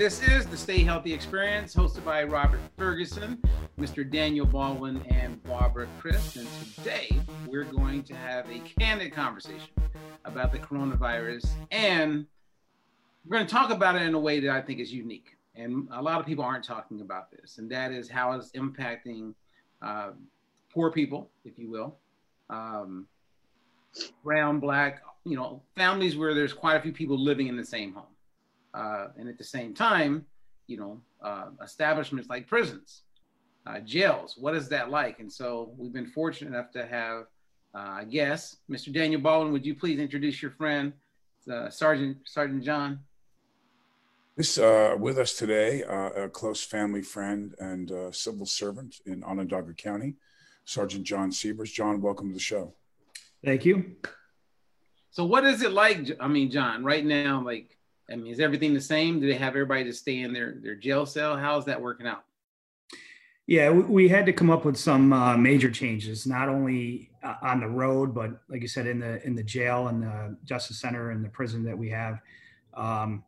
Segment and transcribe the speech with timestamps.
[0.00, 3.36] this is the Stay Healthy Experience, hosted by Robert Ferguson,
[3.78, 4.10] Mr.
[4.10, 6.36] Daniel Baldwin, and Barbara Christ.
[6.36, 9.68] And today we're going to have a candid conversation
[10.24, 12.24] about the coronavirus, and
[13.26, 15.36] we're going to talk about it in a way that I think is unique.
[15.54, 19.34] And a lot of people aren't talking about this, and that is how it's impacting
[19.82, 20.12] uh,
[20.72, 21.98] poor people, if you will,
[22.48, 23.06] um,
[24.24, 27.92] brown, black, you know, families where there's quite a few people living in the same
[27.92, 28.09] home.
[28.74, 30.24] Uh, and at the same time,
[30.66, 33.02] you know, uh, establishments like prisons,
[33.66, 35.18] uh, jails, what is that like?
[35.20, 37.24] And so we've been fortunate enough to have,
[37.74, 38.92] uh, I guess, Mr.
[38.92, 40.92] Daniel Baldwin, would you please introduce your friend,
[41.50, 43.00] uh, Sergeant Sergeant Jon?
[44.36, 50.14] This uh, with us today, a close family friend and civil servant in Onondaga County,
[50.64, 51.72] Sergeant Jon Seebers.
[51.72, 52.72] Jon, welcome to the show.
[53.44, 53.96] Thank you.
[55.10, 56.10] So, what is it like?
[56.20, 57.76] I mean, Jon, right now, like
[58.10, 59.20] I mean, is everything the same?
[59.20, 61.36] Do they have everybody to stay in their their jail cell?
[61.36, 62.24] How's that working out?
[63.46, 67.60] Yeah, we had to come up with some uh, major changes, not only uh, on
[67.60, 71.10] the road, but like you said, in the in the jail and the justice center
[71.10, 72.20] and the prison that we have.
[72.74, 73.24] Um,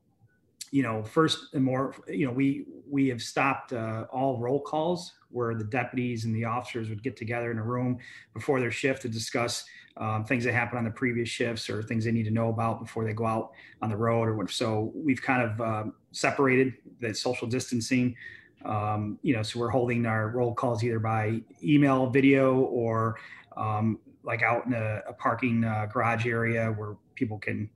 [0.70, 5.12] you know, first and more, you know, we we have stopped uh, all roll calls
[5.30, 7.98] where the deputies and the officers would get together in a room
[8.32, 9.64] before their shift to discuss
[9.96, 12.80] um, things that happen on the previous shifts or things they need to know about
[12.80, 14.52] before they go out on the road or whatever.
[14.52, 18.16] So we've kind of um, separated the social distancing.
[18.64, 23.16] Um, you know, so we're holding our roll calls either by email, video, or
[23.56, 27.68] um, like out in a, a parking uh, garage area where people can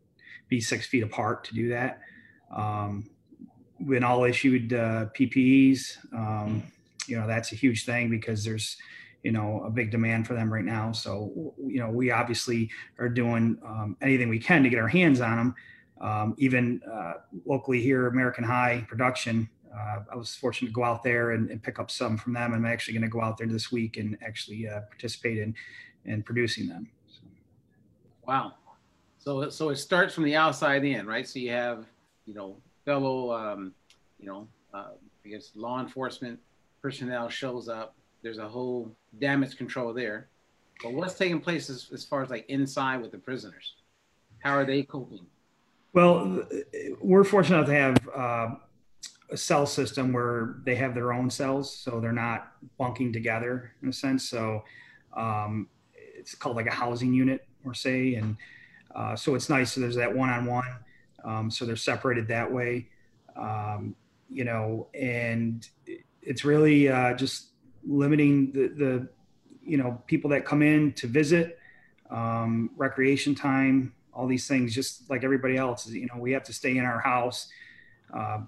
[0.49, 2.01] be six feet apart to do that.
[2.55, 3.11] Um,
[3.85, 5.99] been all issued uh, PPEs.
[6.15, 6.63] Um,
[7.07, 8.77] you know, that's a huge thing because there's
[9.23, 10.93] you know a big demand for them right now.
[10.93, 15.21] So you know we obviously are doing um, anything we can to get our hands
[15.21, 15.55] on them.
[16.01, 17.15] Um, even uh,
[17.47, 19.49] locally here, American High Production.
[19.75, 22.55] Uh, I was fortunate to go out there and, and, pick up some from them.
[22.55, 25.55] I'm actually going to go out there this week and actually uh, participate in
[26.05, 26.89] in producing them.
[27.09, 27.21] So.
[28.27, 28.55] Wow.
[29.19, 31.27] So so it starts from the outside in, right?
[31.27, 31.87] So you have
[32.27, 33.73] you know fellow um,
[34.19, 34.93] you know uh,
[35.25, 36.39] I guess law enforcement
[36.81, 37.96] personnel shows up
[38.27, 40.27] there's a whole damage control there.
[40.83, 43.75] But what's taking place as, as far as like inside with the prisoners?
[44.41, 45.27] How are they coping?
[45.93, 46.45] Well,
[47.01, 48.49] we're fortunate to have uh,
[49.31, 53.91] a cell system where they have their own cells, so they're not bunking together in
[53.91, 54.29] a sense.
[54.29, 54.65] So
[55.17, 58.37] um, it's called like a housing unit, or say, and
[58.93, 59.73] uh, so it's nice.
[59.73, 60.65] So there's that one-on-one.
[61.25, 62.89] Um, so they're separated that way,
[63.37, 63.95] um,
[64.29, 65.67] you know, and
[66.23, 67.53] it's really uh, just
[67.87, 69.09] limiting the, the
[69.65, 71.59] you know people that come in to visit
[72.11, 76.53] um, recreation time all these things just like everybody else you know we have to
[76.53, 77.49] stay in our house.
[78.13, 78.39] Uh,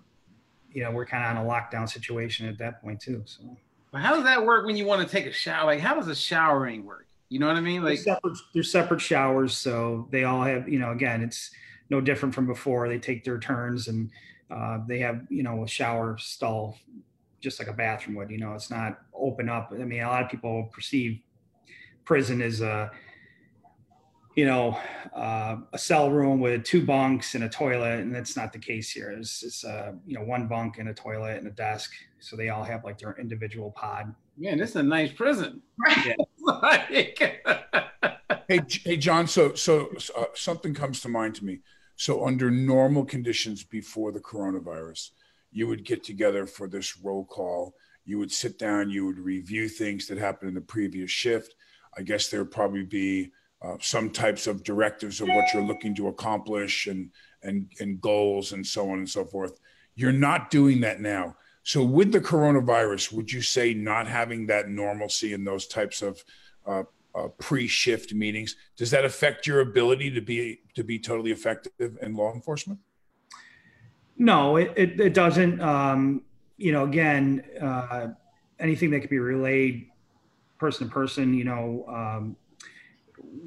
[0.72, 3.56] you know we're kind of on a lockdown situation at that point too so.
[3.91, 5.66] But how does that work when you want to take a shower?
[5.66, 7.06] Like how does the showering work?
[7.31, 7.82] You know what i mean?
[7.82, 11.50] Like there's separate, there's separate showers so they all have you know again it's
[11.91, 12.88] no different from before.
[12.88, 14.10] They take their turns and
[14.50, 16.78] uh, they have you know a shower stall
[17.41, 18.31] just like a bathroom would.
[18.31, 19.72] You know, it's not open up.
[19.72, 21.21] I mean, a lot of people perceive
[22.04, 22.91] prison as a,
[24.34, 24.78] you know,
[25.15, 28.91] uh, a cell room with two bunks and a toilet, and that's not the case
[28.91, 29.10] here.
[29.10, 32.49] It's, it's uh, you know, one bunk and a toilet and a desk, so they
[32.49, 34.15] all have like their individual pod.
[34.37, 35.62] Man, this is a nice prison.
[36.06, 36.15] Yeah.
[38.49, 39.26] hey, hey, Jon.
[39.26, 41.60] So, so uh, something comes to mind to me.
[41.97, 45.10] So, under normal conditions before the coronavirus,
[45.50, 47.75] you would get together for this roll call.
[48.04, 51.54] You would sit down, you would review things that happened in the previous shift.
[51.97, 55.94] I guess there would probably be uh, some types of directives of what you're looking
[55.97, 57.10] to accomplish and,
[57.42, 59.58] and, and goals and so on and so forth.
[59.97, 61.37] You're not doing that now.
[61.64, 66.22] So, with the coronavirus, would you say not having that normalcy in those types of
[66.66, 71.99] uh, uh, pre-shift meetings does that affect your ability to be to be totally effective
[72.00, 72.78] in law enforcement?
[74.19, 75.61] No, it, it, it doesn't.
[75.61, 76.23] Um,
[76.56, 78.09] you know, again, uh,
[78.59, 79.87] anything that can be relayed
[80.59, 82.37] person to person, you know, um,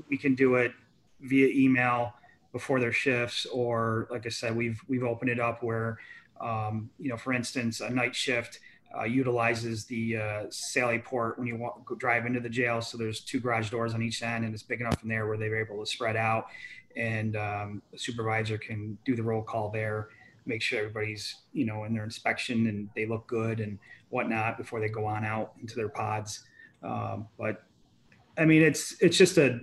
[0.09, 0.71] we can do it
[1.19, 2.13] via email
[2.53, 5.99] before their shifts, or like I said, we've we've opened it up where,
[6.39, 8.59] um, you know, for instance, a night shift
[8.97, 12.81] uh, utilizes the uh, Sally port when you walk, drive into the jail.
[12.81, 15.37] So there's two garage doors on each end, and it's big enough from there where
[15.37, 16.47] they're able to spread out,
[16.95, 20.07] and um, the supervisor can do the roll call there
[20.45, 23.77] make sure everybody's you know in their inspection and they look good and
[24.09, 26.43] whatnot before they go on out into their pods.
[26.83, 27.63] Um, but
[28.37, 29.59] I mean, it's it's just a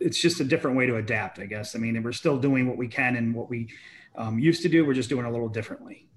[0.00, 1.76] it's just a different way to adapt, I guess.
[1.76, 3.68] I mean, we're still doing what we can and what we
[4.16, 4.84] um, used to do.
[4.84, 6.08] We're just doing a little differently.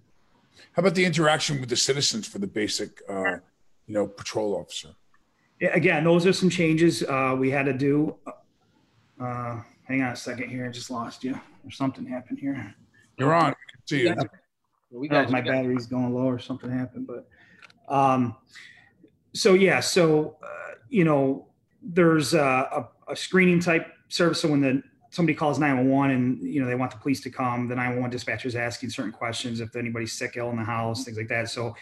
[0.74, 3.38] How about the interaction with the citizens for the basic, uh,
[3.88, 4.90] you know, patrol officer?
[5.62, 8.16] Again, those are some changes uh, we had to do.
[9.22, 10.66] Uh, hang on a second here.
[10.66, 11.40] I just lost you.
[11.64, 12.76] Or something happened here.
[13.18, 13.46] You're on.
[13.46, 14.16] I can see you.
[14.92, 17.28] We got my battery's going low or something happened, but
[17.94, 18.36] um,
[19.34, 21.48] so yeah, so uh, you know,
[21.82, 24.42] there's a, a, a screening type service.
[24.42, 27.68] So when the somebody calls 911 and you know they want the police to come,
[27.68, 31.18] the 911 dispatcher is asking certain questions if anybody's sick, ill in the house, things
[31.18, 31.50] like that.
[31.50, 31.76] So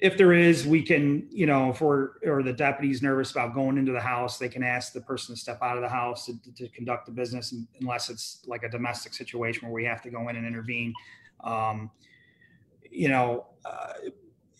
[0.00, 3.78] if there is, we can, you know, if we're or the deputy's nervous about going
[3.78, 6.34] into the house, they can ask the person to step out of the house to,
[6.54, 10.28] to conduct the business, unless it's like a domestic situation where we have to go
[10.28, 10.92] in and intervene.
[11.42, 11.90] Um,
[12.90, 13.92] you know, uh,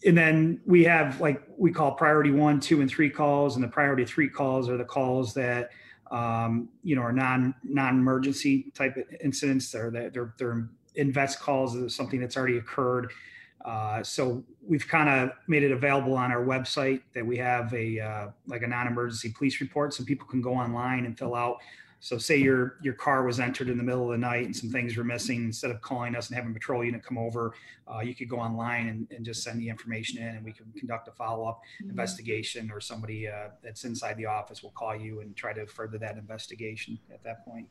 [0.06, 3.68] and then we have like we call priority one, two, and three calls, and the
[3.68, 5.70] priority three calls are the calls that
[6.10, 9.70] um, you know are non non emergency type incidents.
[9.70, 13.12] They're they're they're invest calls is something that's already occurred.
[13.64, 18.00] Uh, so we've kind of made it available on our website that we have a
[18.00, 21.58] uh, like a non-emergency police report, so people can go online and fill out.
[22.00, 24.70] So say your your car was entered in the middle of the night and some
[24.70, 25.44] things were missing.
[25.44, 27.54] Instead of calling us and having a patrol unit come over,
[27.90, 30.66] uh, you could go online and, and, just send the information in, and we can
[30.76, 31.90] conduct a follow-up mm-hmm.
[31.90, 35.96] investigation, or somebody uh, that's inside the office will call you and try to further
[35.96, 37.66] that investigation at that point.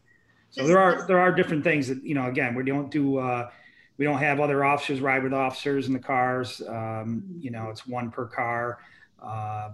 [0.49, 2.27] So there are there are different things that you know.
[2.27, 3.49] Again, we don't do uh,
[3.97, 6.61] we don't have other officers ride with officers in the cars.
[6.67, 8.79] Um, you know, it's one per car.
[9.21, 9.71] Uh,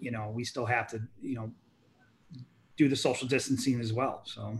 [0.00, 1.52] you know, we still have to, you know,
[2.76, 4.22] do the social distancing as well.
[4.24, 4.58] So.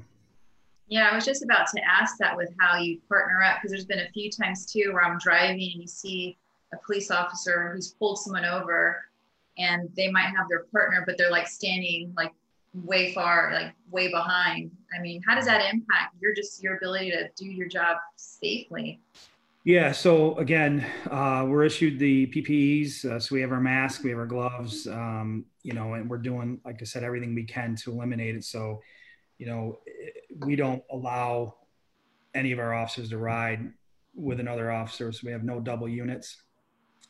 [0.88, 3.87] Yeah, I was just about to ask that with how you partner up because there's
[3.87, 6.37] been a few times too where I'm driving and you see
[6.72, 9.05] a police officer who's pulled someone over
[9.58, 12.32] and they might have their partner, but they're like standing like
[12.74, 14.70] way far, like way behind.
[14.96, 19.00] I mean, how does that impact your just your ability to do your job safely?
[19.64, 19.92] Yeah.
[19.92, 23.04] So again, uh, we're issued the PPEs.
[23.04, 26.19] Uh, so we have our mask, we have our gloves, um, you know, and we're
[26.19, 28.44] doing, like I said, everything we can to eliminate it.
[28.44, 28.82] So,
[29.38, 29.78] you know,
[30.44, 31.54] we don't allow
[32.34, 33.72] any of our officers to ride
[34.14, 35.12] with another officer.
[35.12, 36.42] So we have no double units.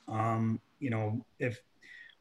[0.06, 1.58] Um, you know, if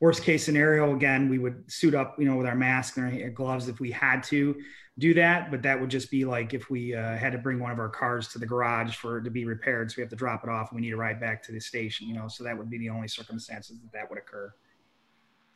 [0.02, 3.30] worst case scenario, again, we would suit up, you know, with our mask and our
[3.30, 4.56] gloves if we had to
[4.98, 5.52] do that.
[5.52, 7.88] But that would just be like if we uh, had to bring one of our
[7.88, 9.92] cars to the garage for it to be repaired.
[9.92, 11.62] So we have to drop it off and we need to ride back to the
[11.62, 14.52] station, you know, so that would be the only circumstances that that would occur.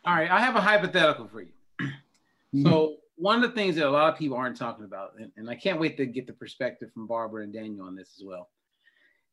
[0.06, 0.30] All right.
[0.30, 1.52] I have a hypothetical for you.
[1.82, 2.68] Mm-hmm.
[2.68, 5.50] So one of the things that a lot of people aren't talking about, and, and
[5.50, 8.50] I can't wait to get the perspective from Barbara and Daniel on this as well,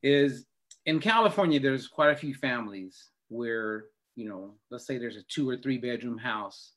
[0.02, 0.46] is
[0.86, 3.84] in California, there's quite a few families where
[4.16, 6.72] you know, let's say there's a two or three bedroom house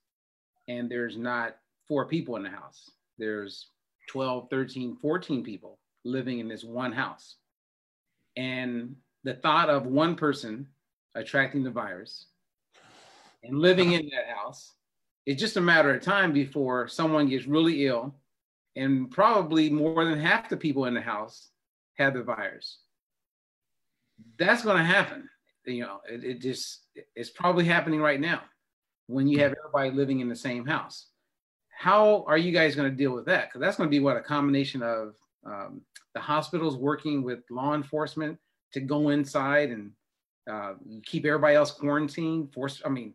[0.67, 2.89] and there's not four people in the house.
[3.17, 3.69] There's
[4.09, 7.35] 12, 13, 14 people living in this one house.
[8.37, 10.67] And the thought of one person
[11.15, 12.27] attracting the virus
[13.43, 14.73] and living in that house,
[15.25, 18.15] it's just a matter of time before someone gets really ill
[18.75, 21.49] and probably more than half the people in the house
[21.97, 22.79] have the virus.
[24.37, 25.29] That's going to happen
[25.65, 26.85] you know, it, it just
[27.15, 28.41] it's probably happening right now
[29.07, 31.07] when you have everybody living in the same house.
[31.69, 33.49] How are you guys going to deal with that?
[33.49, 35.15] Because that's going to be what a combination of
[35.45, 35.81] um,
[36.13, 38.37] the hospitals working with law enforcement
[38.73, 39.91] to go inside and
[40.49, 40.73] uh,
[41.05, 42.53] keep everybody else quarantined.
[42.53, 43.13] Force, I mean,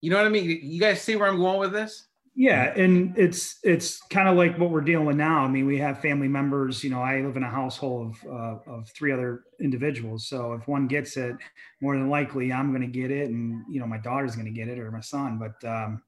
[0.00, 0.60] you know what I mean?
[0.62, 2.07] You guys see where I'm going with this?
[2.40, 5.40] Yeah, and it's it's kind of like what we're dealing with now.
[5.40, 6.84] I mean, we have family members.
[6.84, 10.28] You know, I live in a household of uh, of three other individuals.
[10.28, 11.34] So if one gets it,
[11.80, 14.52] more than likely I'm going to get it, and you know, my daughter's going to
[14.52, 15.36] get it or my son.
[15.40, 16.00] But um,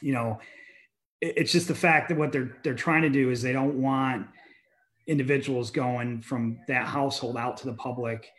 [0.00, 0.38] you know,
[1.20, 3.82] it, it's just the fact that what they're they're trying to do is they don't
[3.82, 4.28] want
[5.08, 8.30] individuals going from that household out to the public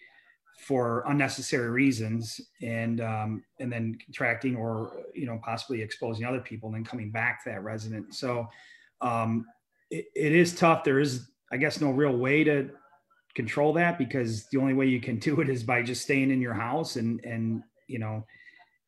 [0.60, 6.68] for unnecessary reasons and um, and then contracting or you know possibly exposing other people
[6.68, 8.14] and then coming back to that resident.
[8.14, 8.48] So
[9.02, 9.46] um,
[9.90, 10.84] it, it is tough.
[10.84, 12.70] There is i guess no real way to
[13.36, 16.42] control that because the only way you can do it is by just staying in
[16.42, 18.26] your house and and you know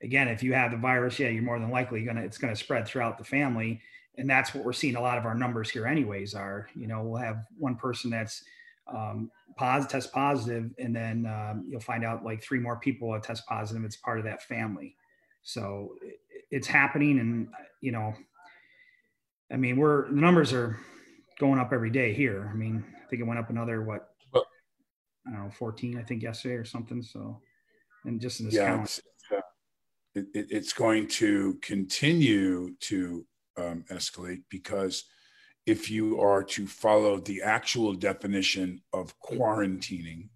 [0.03, 2.87] again if you have the virus yeah you're more than likely gonna it's gonna spread
[2.87, 3.81] throughout the family.
[4.17, 6.67] And that's what we're seeing a lot of our numbers here anyways are.
[6.75, 8.43] You know we'll have one person that's
[8.93, 13.45] um, pos- test positive, and then um, you'll find out like three more people test
[13.47, 13.83] positive.
[13.83, 14.95] It's part of that family,
[15.43, 16.19] so it,
[16.49, 17.49] it's happening, and
[17.81, 18.13] you know,
[19.51, 20.77] I mean, we're the numbers are
[21.39, 22.49] going up every day here.
[22.51, 24.11] I mean, I think it went up another what
[25.27, 27.01] I don't know, 14, I think yesterday or something.
[27.01, 27.39] So,
[28.05, 29.41] and just in this yeah, it's, uh,
[30.15, 33.25] it, it's going to continue to
[33.57, 35.05] um, escalate because
[35.65, 40.29] if you are to follow the actual definition of quarantining,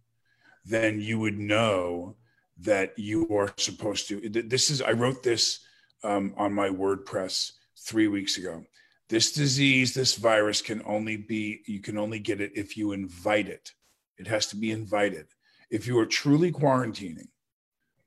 [0.63, 2.15] then you would know
[2.59, 4.29] that you are supposed to.
[4.29, 5.59] This is, I wrote this
[6.03, 7.51] um, on my WordPress
[7.85, 8.63] three weeks ago.
[9.09, 13.47] This disease, this virus can only be, you can only get it if you invite
[13.47, 13.71] it.
[14.17, 15.27] It has to be invited.
[15.69, 17.27] If you are truly quarantining,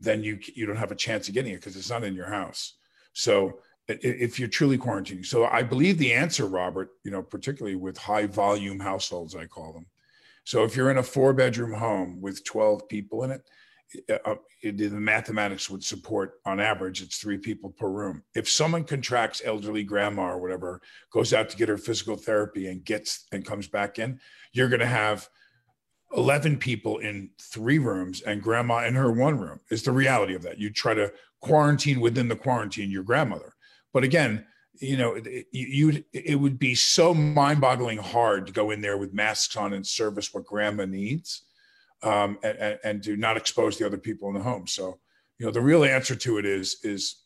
[0.00, 2.30] then you you don't have a chance of getting it because it's not in your
[2.30, 2.74] house.
[3.12, 7.96] So if you're truly quarantining, so I believe the answer, Robert, you know, particularly with
[7.96, 9.86] high volume households, I call them.
[10.44, 13.48] So if you're in a four bedroom home with 12 people in it,
[14.24, 18.22] uh, the mathematics would support on average it's three people per room.
[18.34, 22.84] If someone contracts elderly grandma or whatever goes out to get her physical therapy and
[22.84, 24.20] gets and comes back in
[24.52, 25.28] you're going to have
[26.16, 30.42] 11 people in three rooms and grandma in her one room is the reality of
[30.42, 30.58] that.
[30.58, 33.54] You try to quarantine within the quarantine your grandmother
[33.98, 38.80] but again you know it, you it would be so mind-boggling hard to go in
[38.80, 41.42] there with masks on and service what grandma needs
[42.02, 44.66] um, and, and to not expose the other people in the home.
[44.66, 44.98] So,
[45.38, 47.22] you know, the real answer to it is is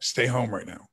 [0.00, 0.88] stay home right now.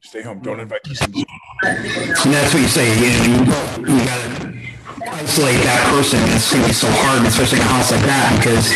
[0.00, 0.40] Stay home.
[0.40, 1.22] Don't invite people.
[1.62, 2.88] And that's what you say.
[2.98, 4.58] You, know, you, you gotta
[5.06, 6.20] isolate that person.
[6.30, 8.70] It's gonna be so hard, especially in a house like that, because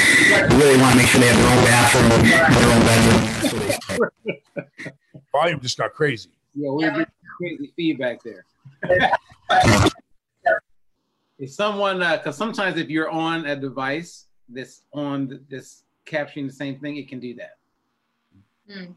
[0.53, 2.23] you really want to make sure they have their own bathroom,
[2.55, 2.83] their own
[3.99, 4.39] bedroom.
[5.33, 6.31] Volume just got crazy.
[6.55, 7.07] Yeah, we're getting
[7.39, 8.45] crazy feedback there.
[11.39, 16.53] if someone because uh, sometimes if you're on a device that's on this capturing the
[16.53, 17.57] same thing it can do that.
[18.71, 18.95] Mm.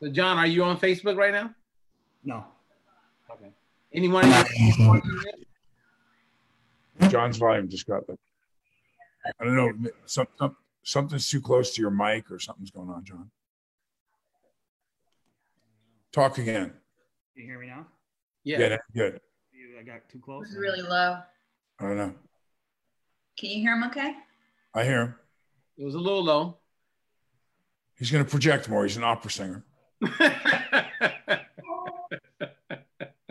[0.00, 1.52] so john are you on facebook right now?
[2.24, 2.44] No.
[3.30, 3.50] Okay.
[3.92, 4.32] Anyone
[7.08, 8.18] john's volume just got like
[9.40, 9.72] i don't know
[10.04, 13.30] some, some, something's too close to your mic or something's going on john
[16.12, 16.72] talk again
[17.34, 17.86] you hear me now
[18.44, 19.20] yeah, yeah good
[19.78, 21.18] i got too close it's really low
[21.80, 22.14] I don't know.
[23.38, 24.14] Can you hear him okay?
[24.74, 25.14] I hear him.
[25.76, 26.56] It was a little low.
[27.96, 28.84] He's going to project more.
[28.84, 29.64] He's an opera singer.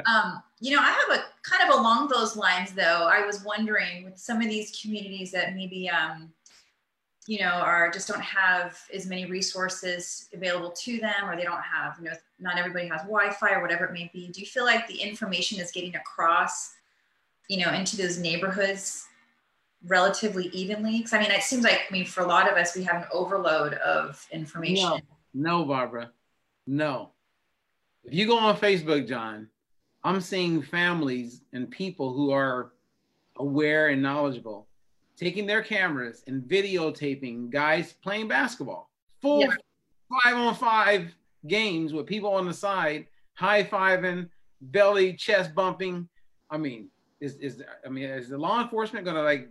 [0.05, 3.10] um, you know, I have a kind of along those lines, though.
[3.12, 6.31] I was wondering with some of these communities that maybe, um,
[7.27, 11.62] you know, are just don't have as many resources available to them, or they don't
[11.62, 14.29] have, you know, not everybody has Wi-Fi or whatever it may be.
[14.29, 16.74] Do you feel like the information is getting across
[17.48, 19.07] you know, into those neighborhoods
[19.86, 20.98] relatively evenly?
[20.98, 23.03] Because I mean, it seems like, I mean, for a lot of us, we have
[23.03, 25.01] an overload of information.
[25.34, 26.12] No, no, Barbara,
[26.65, 27.12] no.
[28.03, 29.50] If you go on Facebook, Jon,
[30.03, 32.72] I'm seeing families and people who are
[33.38, 34.67] aware and knowledgeable
[35.18, 38.90] taking their cameras and videotaping guys playing basketball.
[39.22, 39.54] Full yeah.
[40.24, 41.16] five on five
[41.48, 44.30] games with people on the side, high fiving,
[44.62, 46.08] belly, chest bumping.
[46.50, 49.50] I mean, is is I mean, is the law enforcement going to like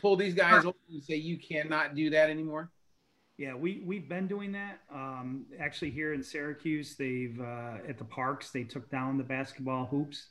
[0.00, 2.70] pull these guys over and say you cannot do that anymore?
[3.38, 4.80] Yeah, we we've been doing that.
[4.92, 9.86] Um, actually, here in Syracuse, they've uh, at the parks they took down the basketball
[9.86, 10.26] hoops.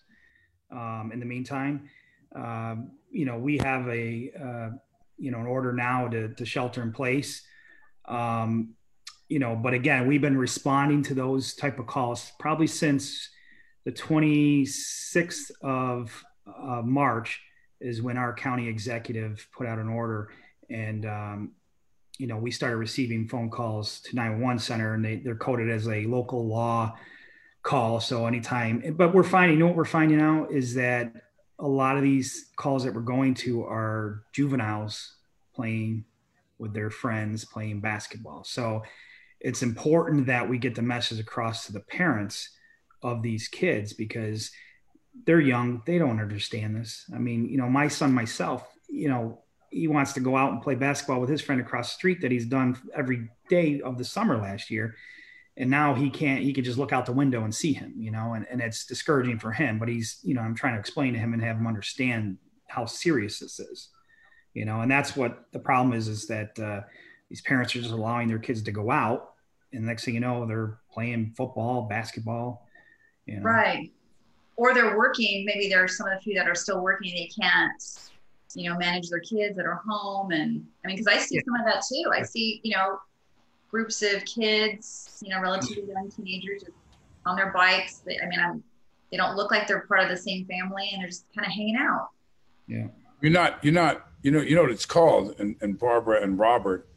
[0.71, 1.89] Um, in the meantime,
[2.35, 4.69] um, you know, we have a uh,
[5.17, 7.43] you know an order now to to shelter in place.
[8.05, 8.75] Um,
[9.27, 13.29] you know, but again, we've been responding to those type of calls probably since
[13.85, 17.39] the 26th of uh, March
[17.79, 20.31] is when our county executive put out an order,
[20.69, 21.51] and um,
[22.17, 25.87] you know we started receiving phone calls to 911 center, and they they're coded as
[25.87, 26.95] a local law
[27.61, 27.99] call.
[27.99, 31.13] So anytime, but we're finding, you know what we're finding out is that
[31.59, 35.15] a lot of these calls that we're going to are juveniles
[35.53, 36.05] playing
[36.57, 38.43] with their friends playing basketball.
[38.43, 38.83] So
[39.39, 42.49] it's important that we get the message across to the parents
[43.01, 44.51] of these kids because
[45.25, 45.81] they're young.
[45.85, 47.05] They don't understand this.
[47.13, 50.61] I mean you know my son myself you know he wants to go out and
[50.61, 54.03] play basketball with his friend across the street that he's done every day of the
[54.03, 54.95] summer last year
[55.59, 58.09] and now he can't he can just look out the window and see him you
[58.09, 61.13] know and, and it's discouraging for him but he's you know i'm trying to explain
[61.13, 62.37] to him and have him understand
[62.67, 63.89] how serious this is
[64.53, 66.81] you know and that's what the problem is is that uh,
[67.29, 69.33] these parents are just allowing their kids to go out
[69.73, 72.65] and next thing you know they're playing football basketball
[73.25, 73.43] you know?
[73.43, 73.91] right
[74.59, 75.45] or they're working.
[75.45, 77.13] Maybe there are some of the few that are still working.
[77.13, 77.81] They can't,
[78.55, 80.31] you know, manage their kids that are home.
[80.31, 82.11] And I mean, because I see some of that too.
[82.13, 82.99] I see, you know,
[83.69, 86.63] groups of kids, you know, relatively young teenagers
[87.25, 87.97] on their bikes.
[87.99, 88.63] They, I mean, I'm,
[89.11, 91.53] they don't look like they're part of the same family, and they're just kind of
[91.53, 92.09] hanging out.
[92.67, 92.87] Yeah,
[93.21, 93.63] you're not.
[93.63, 94.07] You're not.
[94.21, 94.41] You know.
[94.41, 95.35] You know what it's called.
[95.39, 96.87] And, and Barbara and Robert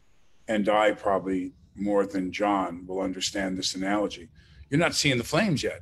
[0.47, 4.29] and I probably more than Jon will understand this analogy.
[4.69, 5.81] You're not seeing the flames yet.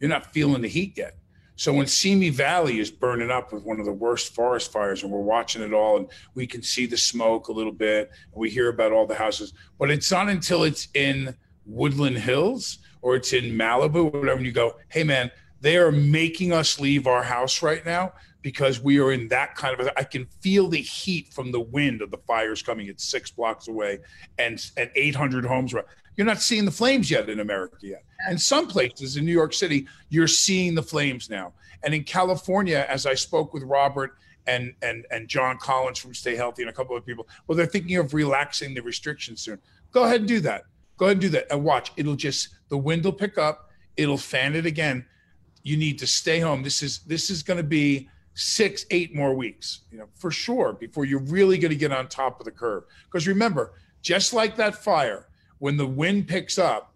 [0.00, 1.16] You're not feeling the heat yet.
[1.58, 5.10] So when Simi Valley is burning up with one of the worst forest fires, and
[5.10, 8.48] we're watching it all, and we can see the smoke a little bit, and we
[8.48, 11.34] hear about all the houses, but it's not until it's in
[11.66, 15.90] Woodland Hills or it's in Malibu, or whatever, and you go, hey man, they are
[15.90, 18.12] making us leave our house right now
[18.42, 21.60] because we are in that kind of a, I can feel the heat from the
[21.60, 22.86] wind of the fires coming.
[22.86, 23.98] It's six blocks away
[24.38, 25.74] and and 800 homes.
[26.18, 28.02] You're not seeing the flames yet in America yet.
[28.28, 31.52] And some places in New York City, you're seeing the flames now.
[31.84, 34.16] And in California, as I spoke with Robert
[34.48, 37.66] and and and John Collins from Stay Healthy and a couple of people, well, they're
[37.66, 39.60] thinking of relaxing the restrictions soon.
[39.92, 40.64] Go ahead and do that.
[40.96, 41.92] Go ahead and do that and watch.
[41.96, 43.70] It'll just the wind will pick up.
[43.96, 45.06] It'll fan it again.
[45.62, 46.64] You need to stay home.
[46.64, 50.72] This is this is going to be six, eight more weeks, you know, for sure,
[50.72, 52.82] before you're really going to get on top of the curve.
[53.04, 55.27] Because remember, just like that fire,
[55.58, 56.94] when the wind picks up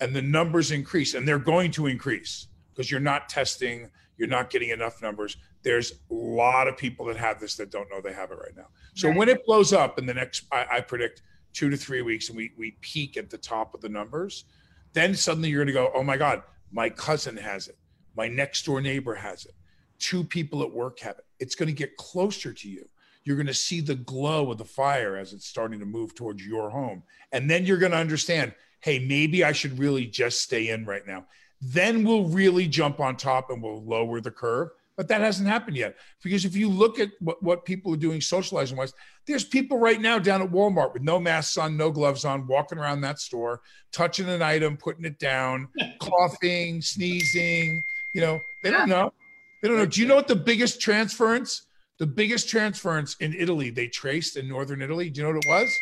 [0.00, 4.50] and the numbers increase, and they're going to increase because you're not testing, you're not
[4.50, 5.36] getting enough numbers.
[5.62, 8.56] There's a lot of people that have this that don't know they have it right
[8.56, 8.68] now.
[8.94, 9.16] So right.
[9.16, 11.22] when it blows up in the next, I, I, predict
[11.52, 14.44] two to three weeks, and we we peak at the top of the numbers,
[14.92, 17.76] then suddenly you're going to go, oh my God, my cousin has it,
[18.16, 19.54] my next door neighbor has it,
[19.98, 21.24] two people at work have it.
[21.40, 22.88] It's going to get closer to you
[23.28, 26.44] you're going to see the glow of the fire as it's starting to move towards
[26.46, 27.02] your home.
[27.30, 31.06] And then you're going to understand, hey, maybe I should really just stay in right
[31.06, 31.26] now.
[31.60, 34.70] Then we'll really jump on top and we'll lower the curve.
[34.96, 35.96] But that hasn't happened yet.
[36.24, 38.94] Because if you look at what, what people are doing socializing wise,
[39.26, 42.78] there's people right now down at Walmart with no masks on, no gloves on, walking
[42.78, 43.60] around that store,
[43.92, 45.68] touching an item, putting it down,
[46.00, 47.84] coughing, sneezing.
[48.14, 49.12] You know, they don't know.
[49.60, 49.86] They don't know.
[49.86, 51.67] Do you know what the biggest transference
[51.98, 55.10] the biggest transference in Italy they traced in northern Italy.
[55.10, 55.78] Do you know what it was?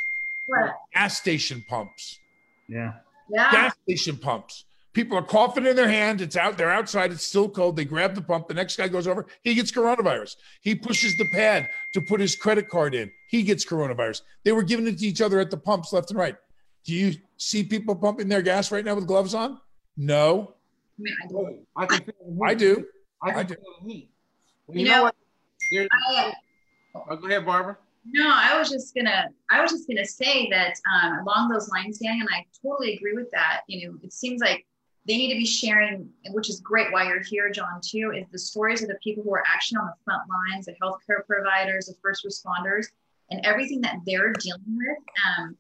[0.47, 0.77] What?
[0.95, 2.19] Gas station pumps.
[2.69, 2.95] Yeah.
[3.29, 3.51] Yeah.
[3.51, 4.65] Gas station pumps.
[4.93, 6.23] People are coughing in their hand.
[6.23, 6.57] It's out.
[6.57, 7.13] They're outside.
[7.13, 7.77] It's still cold.
[7.77, 8.49] They grab the pump.
[8.49, 9.27] The next guy goes over.
[9.43, 10.37] He gets coronavirus.
[10.63, 13.11] He pushes the pad to put his credit card in.
[13.29, 14.23] He gets coronavirus.
[14.43, 16.37] They were giving it to each other at the pumps left and right.
[16.85, 19.61] Do you see people pumping their gas right now with gloves on?
[19.99, 20.55] No.
[20.99, 21.59] I, mean, I, do.
[21.77, 21.85] I,
[22.47, 22.87] I do.
[23.23, 23.55] I, I do.
[23.55, 25.15] feel the you, you know, know what?
[25.73, 26.33] I,
[26.95, 27.77] oh, go ahead, Barbara.
[28.09, 29.31] No, I was just gonna.
[29.51, 33.15] I was just gonna say that um, along those lines, Dan, and I totally agree
[33.15, 33.63] with that.
[33.67, 34.65] You know, it seems like
[35.07, 36.93] they need to be sharing, which is great.
[36.93, 39.87] Why you're here, Jon, too, is the stories of the people who are actually on
[39.87, 42.87] the front lines, the healthcare providers, the first responders,
[43.31, 44.99] and everything that they're dealing with.
[45.39, 45.57] Um,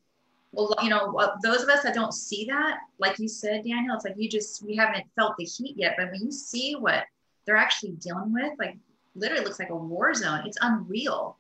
[0.53, 4.05] well, you know, those of us that don't see that, like you said, Daniel, it's
[4.05, 7.05] like you just we haven't felt the heat yet, but when you see what
[7.45, 8.77] they're actually dealing with, like
[9.17, 10.43] literally looks like a war zone.
[10.47, 11.37] It's unreal,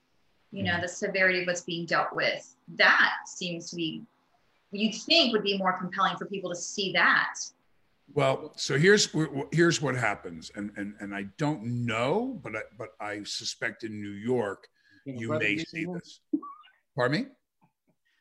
[0.50, 0.82] you know, mm-hmm.
[0.82, 2.56] the severity of what's being dealt with.
[2.76, 4.02] That seems to be,
[4.72, 7.34] you'd think would be more compelling for people to see that.
[8.14, 9.08] Well, so here's
[9.50, 14.00] here's what happens, and and and I don't know, but I, but I suspect in
[14.00, 14.68] New York
[15.04, 16.20] you may see this.
[16.94, 17.26] Pardon me.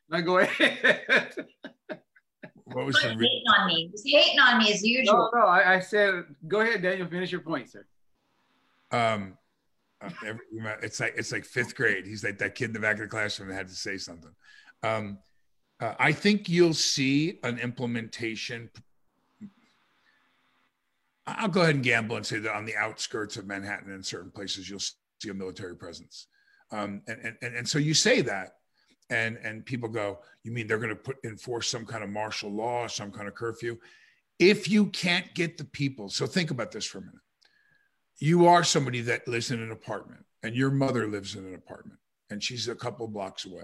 [0.09, 1.35] No, go ahead.
[2.65, 3.91] what was the hating on me?
[3.91, 5.29] He's hating on me as usual.
[5.33, 7.07] No, no, I, I said go ahead, Daniel.
[7.07, 7.85] Finish your point, sir.
[8.91, 9.37] Um,
[10.01, 10.41] uh, every,
[10.81, 12.05] it's like it's like fifth grade.
[12.05, 14.31] He's like that kid in the back of the classroom that had to say something.
[14.83, 15.19] Um,
[15.79, 18.69] uh, I think you'll see an implementation.
[21.27, 24.31] I'll go ahead and gamble and say that on the outskirts of Manhattan and certain
[24.31, 26.27] places you'll see a military presence.
[26.71, 28.57] Um, and, and, and so you say that,
[29.09, 32.51] and and people go, you mean they're going to put enforce some kind of martial
[32.51, 33.77] law, some kind of curfew?
[34.39, 37.21] If you can't get the people, so think about this for a minute
[38.19, 41.99] you are somebody that lives in an apartment and your mother lives in an apartment
[42.29, 43.63] and she's a couple blocks away.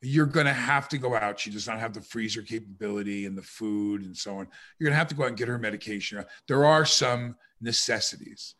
[0.00, 1.40] You're going to have to go out.
[1.40, 4.48] She does not have the freezer capability and the food and so on.
[4.78, 6.24] You're going to have to go out and get her medication.
[6.46, 8.54] There are some necessities.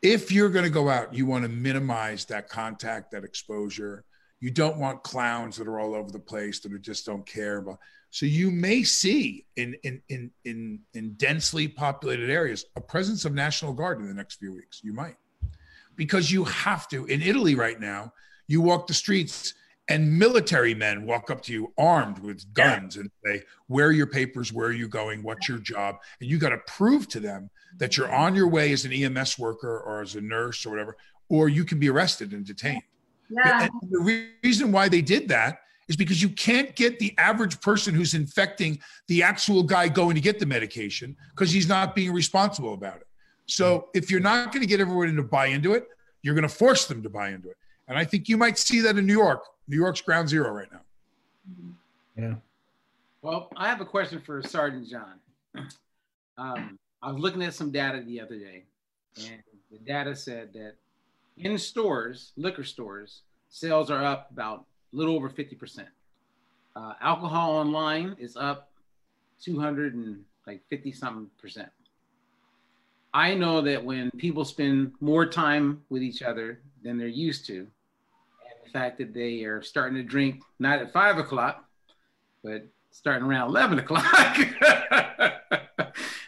[0.00, 4.04] If you're going to go out you want to minimize that contact that exposure.
[4.40, 7.58] You don't want clowns that are all over the place that are just don't care
[7.58, 7.78] about
[8.12, 13.32] so you may see in, in, in, in, in densely populated areas a presence of
[13.32, 14.82] National Guard in the next few weeks.
[14.84, 15.16] You might.
[15.96, 17.06] Because you have to.
[17.06, 18.12] In Italy right now,
[18.48, 19.54] you walk the streets
[19.88, 23.00] and military men walk up to you armed with guns yeah.
[23.00, 24.52] and say, Where are your papers?
[24.52, 25.22] Where are you going?
[25.22, 25.96] What's your job?
[26.20, 27.48] And you got to prove to them
[27.78, 30.98] that you're on your way as an EMS worker or as a nurse or whatever,
[31.30, 32.82] or you can be arrested and detained.
[33.30, 33.62] Yeah.
[33.62, 37.60] And the re- reason why they did that is because you can't get the average
[37.60, 42.12] person who's infecting the actual guy going to get the medication because he's not being
[42.12, 43.06] responsible about it.
[43.46, 45.88] So if you're not going to get everyone to buy into it,
[46.22, 47.56] you're going to force them to buy into it.
[47.88, 49.44] And I think you might see that in New York.
[49.68, 50.80] New York's ground zero right now.
[52.16, 52.34] Yeah.
[53.22, 55.14] Well, I have a question for Sergeant Jon.
[56.38, 58.64] Um, I was looking at some data the other day,
[59.18, 60.76] and the data said that
[61.36, 65.86] in stores, liquor stores, sales are up about a little over 50%.
[66.74, 68.70] Uh, alcohol online is up
[69.42, 71.68] 200 and like 50 something percent.
[73.14, 77.58] I know that when people spend more time with each other than they're used to,
[77.58, 77.68] and
[78.64, 81.68] the fact that they are starting to drink not at five o'clock,
[82.42, 84.04] but starting around 11 o'clock,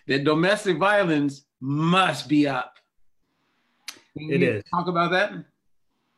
[0.07, 2.77] that domestic violence must be up.
[4.17, 4.65] Can it is.
[4.71, 5.33] Talk about that.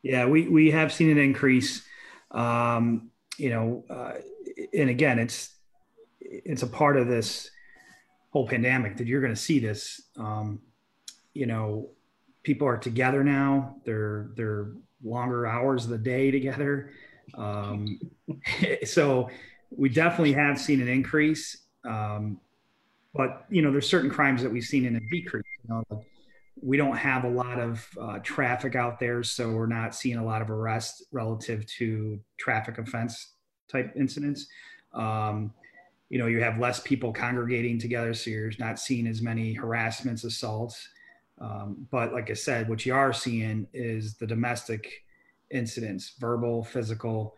[0.03, 1.86] Yeah, we, we have seen an increase.
[2.31, 4.13] Um, you know, uh,
[4.73, 5.55] and again, it's
[6.19, 7.49] it's a part of this
[8.31, 10.01] whole pandemic that you're going to see this.
[10.17, 10.59] Um,
[11.33, 11.89] you know,
[12.43, 13.75] people are together now.
[13.85, 14.71] They're they're
[15.03, 16.91] longer hours of the day together.
[17.35, 17.99] Um,
[18.85, 19.29] so
[19.69, 21.57] we definitely have seen an increase.
[21.83, 22.39] Um,
[23.13, 25.45] but you know, there's certain crimes that we've seen in a decrease.
[25.63, 26.03] You know,
[26.61, 30.25] we don't have a lot of uh, traffic out there, so we're not seeing a
[30.25, 33.33] lot of arrests relative to traffic offense
[33.71, 34.47] type incidents.
[34.93, 35.53] Um,
[36.09, 40.23] you know, you have less people congregating together, so you're not seeing as many harassments,
[40.23, 40.87] assaults.
[41.39, 45.03] Um, but like I said, what you are seeing is the domestic
[45.51, 47.35] incidents, verbal, physical,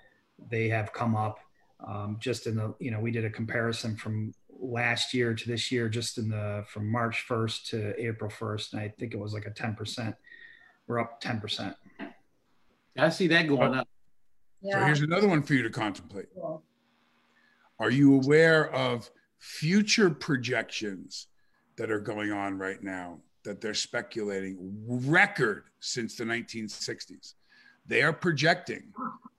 [0.50, 1.40] they have come up.
[1.86, 5.72] Um, just in the, you know, we did a comparison from last year to this
[5.72, 9.34] year, just in the from March 1st to April 1st, and I think it was
[9.34, 10.16] like a 10%.
[10.88, 11.76] We're up 10%.
[12.98, 13.80] I see that going oh.
[13.80, 13.88] up.
[14.62, 14.80] Yeah.
[14.80, 16.28] So here's another one for you to contemplate.
[17.80, 21.28] Are you aware of future projections
[21.78, 27.36] that are going on right now that they're speculating record since the 1960s?
[27.86, 28.92] They are projecting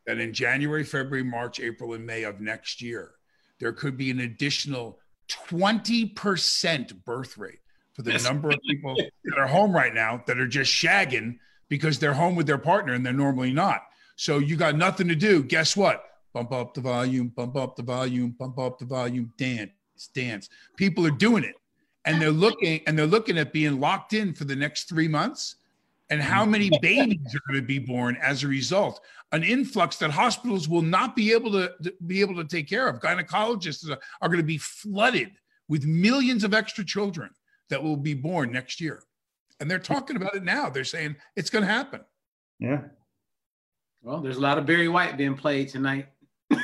[0.07, 3.13] that in January, February, March, April, and May of next year,
[3.59, 5.00] there could be an additional
[5.31, 7.61] 20% birth rate
[7.93, 11.39] for the number of people that are home right now that are just shagging
[11.69, 13.83] because they're home with their partner and they're normally not.
[14.17, 15.43] So you got nothing to do.
[15.43, 16.05] Guess what?
[16.33, 19.71] Bump up the volume, bump up the volume, bump up the volume, dance,
[20.15, 20.49] dance.
[20.77, 21.55] People are doing it.
[22.05, 25.57] And they're looking and they're looking at being locked in for the next three months
[26.11, 29.01] and how many babies are going to be born as a result.
[29.33, 32.89] An influx that hospitals will not be able to, to be able to take care
[32.89, 33.01] of.
[33.01, 35.31] Gynecologists are, are going to be flooded
[35.69, 37.31] with millions of extra children
[37.71, 39.03] that will be born next year.
[39.61, 40.69] And they're talking about it now.
[40.69, 42.01] They're saying it's going to happen.
[42.59, 42.83] Yeah.
[44.03, 46.09] Well there's a lot of barry white being played tonight.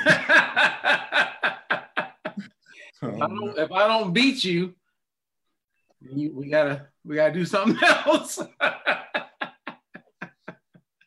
[3.02, 4.74] If, I oh, if, I don't, beat you,
[6.00, 8.40] you we gotta we gotta do something else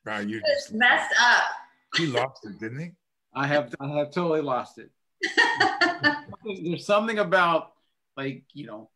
[0.05, 1.43] Wow, you just messed up.
[1.95, 2.91] He lost it, didn't he?
[3.33, 4.89] I have I have totally lost it.
[6.45, 7.73] There's something about
[8.17, 8.89] like, you know,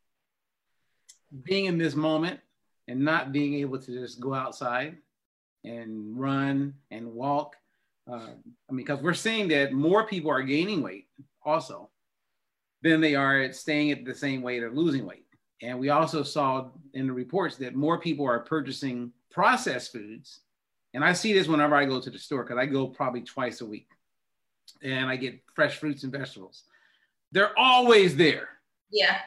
[1.43, 2.39] being in this moment
[2.87, 4.97] and not being able to just go outside
[5.63, 7.55] and run and walk.
[8.09, 11.07] Uh, I mean, because we're seeing that more people are gaining weight
[11.45, 11.89] also
[12.81, 15.25] than they are at staying at the same weight or losing weight.
[15.61, 20.41] And we also saw in the reports that more people are purchasing processed foods
[20.93, 23.61] and I see this whenever I go to the store because I go probably twice
[23.61, 23.87] a week
[24.81, 26.63] and I get fresh fruits and vegetables.
[27.31, 28.49] They're always there.
[28.91, 29.17] Yeah.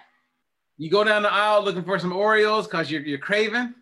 [0.77, 3.75] You go down the aisle looking for some Oreos because you're, you're craving.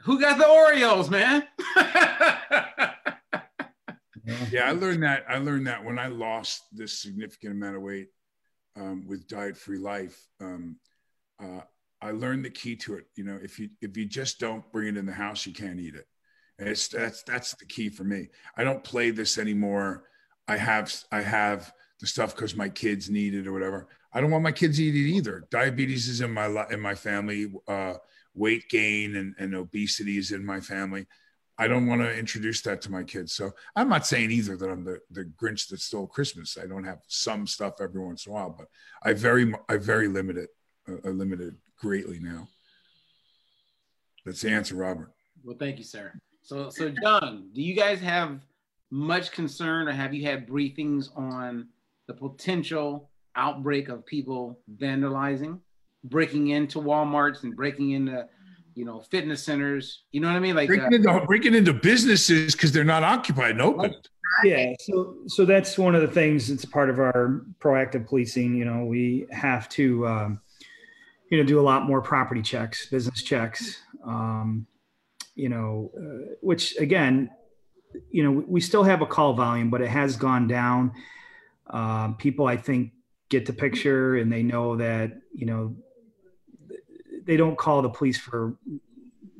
[0.00, 1.44] Who got the Oreos, man?
[4.50, 5.24] yeah, I learned that.
[5.28, 8.08] I learned that when I lost this significant amount of weight
[8.76, 10.26] um, with diet free life.
[10.40, 10.76] Um,
[11.42, 11.60] uh,
[12.00, 13.06] I learned the key to it.
[13.16, 15.80] You know, if you if you just don't bring it in the house, you can't
[15.80, 16.06] eat it.
[16.58, 18.28] It's that's that's the key for me.
[18.56, 20.04] I don't play this anymore.
[20.46, 23.88] I have I have the stuff because my kids need it or whatever.
[24.12, 25.44] I don't want my kids to eat it either.
[25.50, 27.52] Diabetes is in my in my family.
[27.66, 27.94] Uh,
[28.34, 31.06] weight gain and, and obesity is in my family.
[31.56, 33.32] I don't want to introduce that to my kids.
[33.32, 36.58] So I'm not saying either that I'm the, the Grinch that stole Christmas.
[36.60, 38.66] I don't have some stuff every once in a while, but
[39.04, 40.48] I very I very limited
[40.88, 42.48] uh, limited greatly now.
[44.26, 45.12] That's the answer, Robert.
[45.44, 46.12] Well, thank you, sir.
[46.44, 48.38] So, so Jon, do you guys have
[48.90, 51.68] much concern, or have you had briefings on
[52.06, 55.58] the potential outbreak of people vandalizing,
[56.04, 58.28] breaking into WalMarts and breaking into,
[58.74, 60.02] you know, fitness centers?
[60.12, 60.54] You know what I mean?
[60.54, 63.94] Like breaking, uh, into, breaking into businesses because they're not occupied and open.
[64.44, 66.50] Yeah, so so that's one of the things.
[66.50, 68.54] It's part of our proactive policing.
[68.54, 70.40] You know, we have to, um,
[71.30, 73.80] you know, do a lot more property checks, business checks.
[74.04, 74.66] Um,
[75.34, 77.30] you know, uh, which again,
[78.10, 80.92] you know, we still have a call volume, but it has gone down.
[81.68, 82.92] Um, people, I think,
[83.28, 85.76] get the picture and they know that, you know,
[87.24, 88.56] they don't call the police for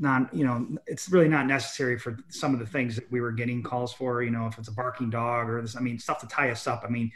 [0.01, 3.31] not you know it's really not necessary for some of the things that we were
[3.31, 6.19] getting calls for you know if it's a barking dog or this i mean stuff
[6.19, 6.83] to tie us up.
[6.85, 7.13] I mean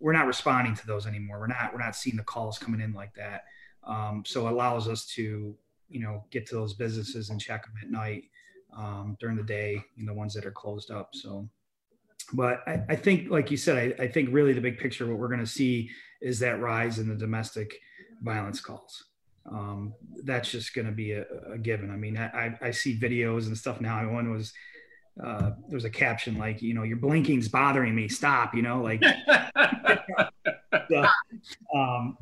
[0.00, 1.40] we're not responding to those anymore.
[1.40, 3.44] We're not we're not seeing the calls coming in like that.
[3.84, 5.54] Um, so it allows us to
[5.88, 8.24] you know get to those businesses and check them at night
[8.76, 11.48] um, during the day you know, the ones that are closed up so
[12.32, 15.18] but I, I think like you said I, I think really the big picture what
[15.18, 17.78] we're going to see is that rise in the domestic
[18.22, 19.04] violence calls
[19.50, 21.90] um, that's just going to be a, a, given.
[21.90, 24.06] I mean, I, I, see videos and stuff now.
[24.10, 24.52] One was
[25.22, 28.08] uh, there's a caption like, you know, your blinking's bothering me.
[28.08, 28.54] Stop.
[28.54, 29.02] You know, like,
[30.90, 31.06] so,
[31.74, 32.16] um,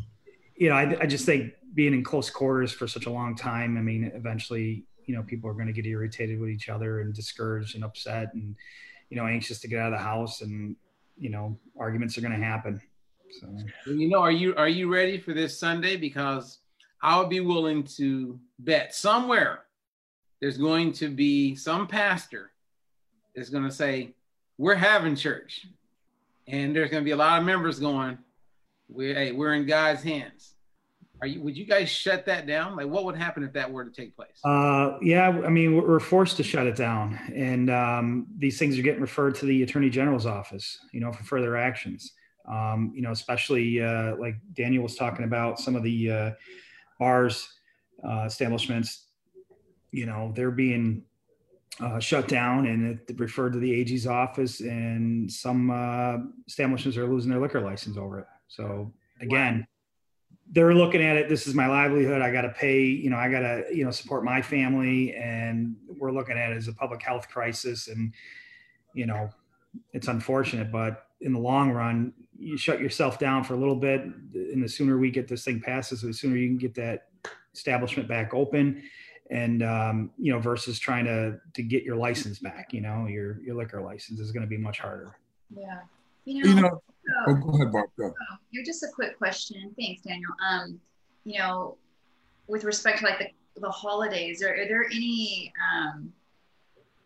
[0.57, 3.77] you know, I, I just think being in close quarters for such a long time.
[3.77, 7.15] I mean, eventually, you know, people are going to get irritated with each other and
[7.15, 8.57] discouraged and upset and,
[9.11, 10.75] you know, anxious to get out of the house and,
[11.17, 12.81] you know, arguments are going to happen.
[13.41, 13.47] So,
[13.93, 15.97] you know, are you are you ready for this Sunday?
[15.97, 16.59] Because
[17.03, 19.67] I would be willing to bet somewhere
[20.41, 22.53] there's going to be some pastor
[23.35, 24.15] that's going to say,
[24.59, 25.67] We're having church.
[26.49, 28.19] And there's going to be a lot of members going,
[28.89, 30.55] we're, hey, we're in God's hands.
[31.21, 32.77] Are you, would you guys shut that down?
[32.77, 34.39] Like, what would happen if that were to take place?
[34.45, 38.83] Uh, yeah, I mean, we're forced to shut it down, and um, these things are
[38.83, 42.13] getting referred to the Attorney General's office, you know, for further actions.
[42.47, 46.31] Um, you know, especially uh, like Daniel was talking about some of the uh,
[46.99, 47.49] bars,
[48.07, 49.07] uh, establishments,
[49.91, 51.03] you know, they're being
[51.81, 57.07] uh, shut down and it referred to the AG's office, and some uh, establishments are
[57.07, 58.27] losing their liquor license over it.
[58.49, 59.67] So again,
[60.53, 61.29] they're looking at it.
[61.29, 62.23] This is my livelihood.
[62.23, 62.83] I got to pay.
[62.85, 66.57] You know, I got to you know support my family, and we're looking at it
[66.57, 67.89] as a public health crisis.
[67.89, 68.13] And
[68.95, 69.31] you know,
[69.93, 74.03] it's unfortunate, but in the long run, you shut yourself down for a little bit
[74.03, 77.09] and the sooner we get this thing passes the sooner you can get that
[77.55, 78.83] establishment back open
[79.31, 83.41] and um, you know versus trying to to get your license back you know your
[83.43, 85.17] your liquor license is going to be much harder
[85.57, 85.81] yeah
[86.25, 86.83] you know, you know
[87.27, 88.07] oh, go ahead Bob, go.
[88.07, 89.75] Oh, you're just a quick question.
[89.79, 90.33] Thanks daniel.
[90.49, 90.81] Um
[91.25, 91.77] you know
[92.47, 96.13] with respect to like the, the holidays are, are there any um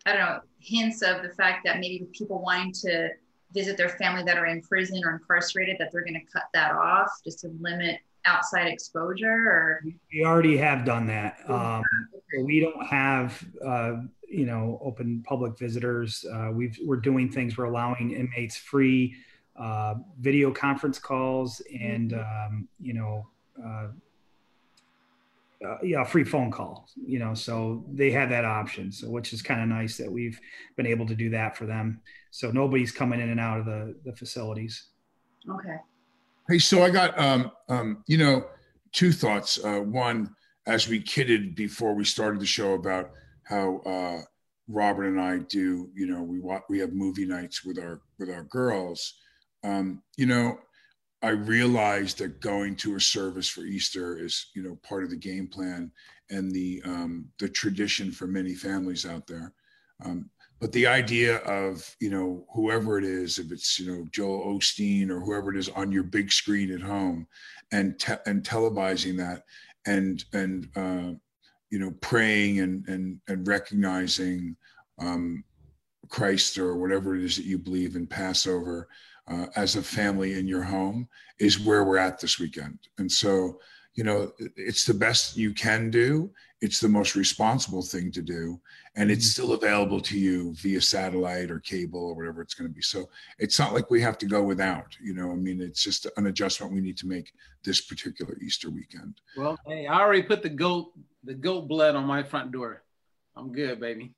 [0.05, 3.09] i don't know hints of the fact that maybe people wanting to
[3.53, 6.73] visit their family that are in prison or incarcerated that they're going to cut that
[6.73, 9.85] off just to limit outside exposure or?
[10.13, 11.39] We already have done that.
[11.49, 11.83] Um,
[12.45, 16.25] we don't have uh, you know open public visitors.
[16.33, 19.17] Uh, we are doing things we're allowing inmates free
[19.61, 23.27] uh, video conference calls and um, you know
[23.65, 23.89] uh,
[25.67, 28.91] uh, yeah, free phone call, you know, so they have that option.
[28.91, 30.41] So, which is kind of nice that we've
[30.77, 32.01] been able to do that for them.
[32.31, 34.87] So nobody's coming in and out of the, the facilities.
[35.49, 35.77] Okay.
[36.49, 38.47] Hey, so I got, um, um, you know,
[38.93, 39.63] two thoughts.
[39.63, 40.35] Uh, one,
[40.67, 43.11] as we kidded before we started the show about
[43.43, 44.23] how, uh,
[44.67, 48.45] Robert and I do, you know, we we have movie nights with our with our
[48.45, 49.15] girls.
[49.63, 50.59] Um, you know,
[51.23, 55.17] I realized that going to a service for Easter is, you know, part of the
[55.17, 55.93] game plan
[56.31, 59.53] and the um, the tradition for many families out there.
[60.05, 64.45] Um, but the idea of, you know, whoever it is, if it's, you know, Joel
[64.47, 67.27] Osteen or whoever it is on your big screen at home,
[67.73, 69.45] and te- and televising that,
[69.87, 71.13] and and uh,
[71.71, 74.57] you know, praying and and and recognizing
[74.99, 75.45] um,
[76.09, 78.89] Christ or whatever it is that you believe in Passover
[79.31, 82.79] uh, as a family in your home is where we're at this weekend.
[82.99, 83.61] And so,
[83.95, 86.31] you know, it's the best you can do.
[86.61, 88.61] It's the most responsible thing to do.
[88.97, 89.45] And it's mm-hmm.
[89.45, 92.83] still available to you via satellite or cable or whatever it's going to be.
[92.83, 96.07] So it's not like we have to go without, you know, I mean, it's just
[96.17, 97.33] an adjustment we need to make
[97.65, 99.21] this particular Easter weekend.
[99.37, 100.93] Well, hey, I already put the goat,
[101.25, 102.83] the goat blood on my front door.
[103.37, 104.13] I'm good, baby.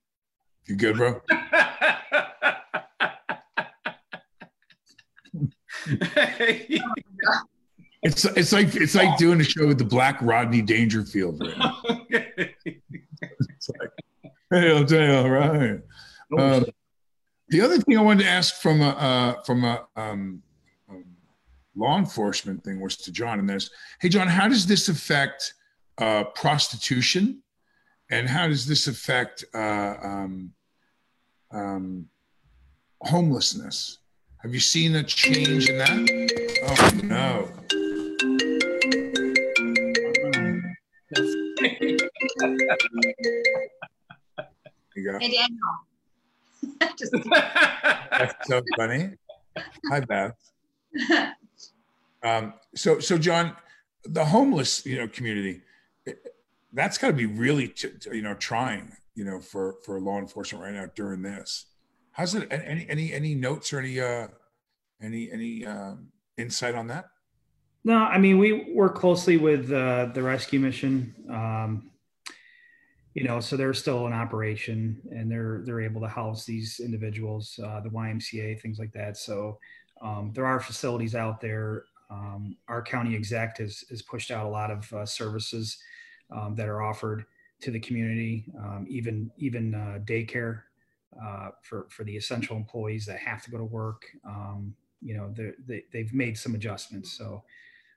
[0.66, 1.20] You good, bro?
[8.02, 11.40] it's it's like it's like doing a show with the Black Rodney Dangerfield.
[11.40, 11.54] Right
[12.10, 13.90] it's like,
[14.50, 15.80] hey, I'll tell you, all right.
[16.38, 16.66] Um,
[17.48, 20.42] the other thing I wanted to ask from a uh, from a um,
[20.88, 21.04] um,
[21.76, 25.54] law enforcement thing was to Jon, and that's, hey, Jon, how does this affect
[25.98, 27.42] uh, prostitution,
[28.10, 30.52] and how does this affect uh, um,
[31.50, 32.08] um,
[33.02, 33.98] homelessness?
[34.42, 35.90] Have you seen a change in that?
[36.64, 37.48] Oh no.
[44.96, 45.18] you go.
[45.20, 45.58] Hey Daniel.
[48.10, 49.10] That's so funny.
[49.90, 50.36] Hi Beth.
[52.24, 53.56] Um, so so Jon,
[54.04, 55.62] the homeless you know community,
[56.72, 57.74] that's got to be really,
[58.12, 61.66] you know, trying, you know, for for law enforcement right now during this.
[62.12, 62.46] How's it?
[62.50, 64.28] Any any any notes or any uh
[65.00, 67.06] any any um, insight on that?
[67.84, 71.14] No, I mean we work closely with uh, the rescue mission.
[71.28, 71.90] Um,
[73.14, 77.58] you know, so they're still in operation and they're they're able to house these individuals,
[77.62, 79.16] uh, the YMCA, things like that.
[79.16, 79.58] So
[80.00, 81.84] um, there are facilities out there.
[82.10, 85.78] Um, our county exec has, has pushed out a lot of uh, services
[86.30, 87.24] um, that are offered
[87.62, 90.62] to the community, um, even even uh, daycare
[91.20, 94.04] uh, for for the essential employees that have to go to work.
[94.24, 95.34] Um, you know,
[95.66, 97.12] they, they've made some adjustments.
[97.12, 97.42] So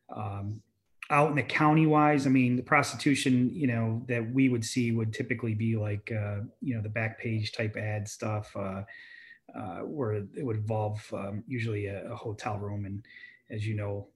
[0.10, 0.62] um,
[1.10, 4.92] out in the county wise, I mean, the prostitution, you know, that we would see
[4.92, 8.82] would typically be like, uh, you know, the Backpage type ad stuff, uh,
[9.56, 12.86] uh, where it would involve um, usually a, a, hotel room.
[12.86, 13.06] And
[13.52, 14.08] as you know,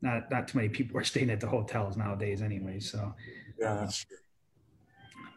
[0.00, 2.78] not not too many people are staying at the hotels nowadays, anyway.
[2.78, 3.14] So
[3.58, 4.16] yeah, that's true.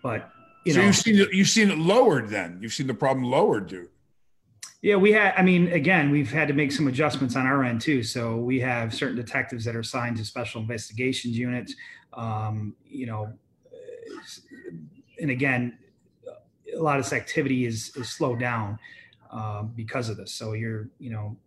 [0.03, 0.29] But
[0.65, 2.29] you so know, you've seen it, you've seen it lowered.
[2.29, 3.89] Then you've seen the problem lowered, dude.
[4.81, 5.33] Yeah, we had.
[5.37, 8.03] I mean, again, we've had to make some adjustments on our end too.
[8.03, 11.75] So we have certain detectives that are assigned to special investigations units.
[12.13, 13.33] Um, you know,
[15.19, 15.77] and again,
[16.75, 18.79] a lot of this activity is is slowed down
[19.31, 20.33] um, because of this.
[20.33, 21.37] So you're, you know,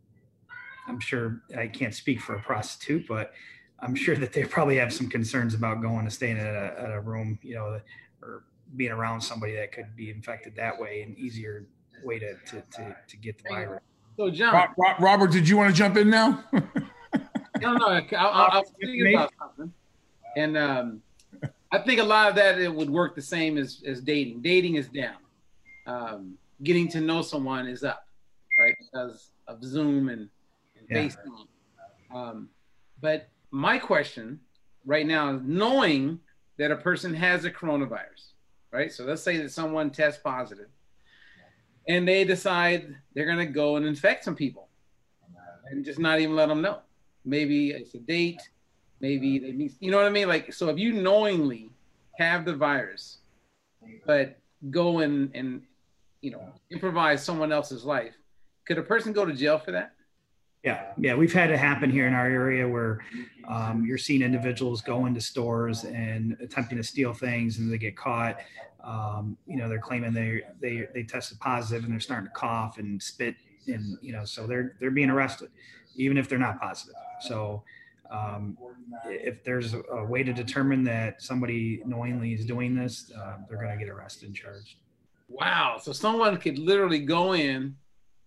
[0.87, 3.33] I'm sure I can't speak for a prostitute, but
[3.81, 6.91] I'm sure that they probably have some concerns about going to staying at a, at
[6.93, 7.81] a room, you know,
[8.23, 8.45] or
[8.77, 11.67] being around somebody that could be infected that way an easier
[12.03, 13.83] way to to to, to get the virus.
[14.17, 14.69] So, Jon,
[15.01, 16.45] Robert, did you want to jump in now?
[16.53, 19.73] no, no, I, I, I was thinking about something,
[20.37, 21.03] and um,
[21.73, 24.43] I think a lot of that it would work the same as as dating.
[24.43, 25.17] Dating is down.
[25.87, 28.07] Um, getting to know someone is up,
[28.59, 28.75] right?
[28.79, 30.29] Because of Zoom and,
[30.79, 30.97] and yeah.
[30.97, 32.15] FaceTime.
[32.15, 32.49] Um,
[33.01, 34.41] but my question
[34.87, 36.21] right now is knowing
[36.59, 38.33] that a person has a coronavirus,
[38.75, 38.93] right?
[38.93, 40.67] So let's say that someone tests positive
[41.89, 44.69] and they decide they're going to go and infect some people
[45.71, 46.81] and just not even let them know.
[47.25, 48.43] Maybe it's a date,
[49.01, 50.29] maybe they meet, you know what I mean?
[50.29, 51.71] Like, so if you knowingly
[52.19, 53.19] have the virus,
[54.05, 54.39] but
[54.71, 55.63] go and, and,
[56.21, 58.15] you know, improvise someone else's life,
[58.67, 59.93] could a person go to jail for that?
[60.65, 63.05] Yeah, yeah, we've had it happen here in our area where
[63.47, 67.99] um, you're seeing individuals go into stores and attempting to steal things, and they get
[67.99, 68.39] caught.
[68.83, 72.79] Um, you know, they're claiming they they they tested positive and they're starting to cough
[72.79, 75.51] and spit, and you know, so they're they're being arrested,
[75.97, 76.95] even if they're not positive.
[77.21, 77.63] So,
[78.11, 78.57] um,
[79.05, 83.79] if there's a way to determine that somebody knowingly is doing this, uh, they're going
[83.79, 84.77] to get arrested and charged.
[85.29, 85.77] Wow!
[85.83, 87.77] So someone could literally go in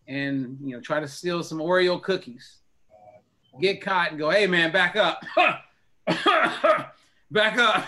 [0.08, 2.60] and you know try to steal some Oreo cookies,
[3.60, 5.24] get caught and go, hey man, back up.
[7.32, 7.86] back up.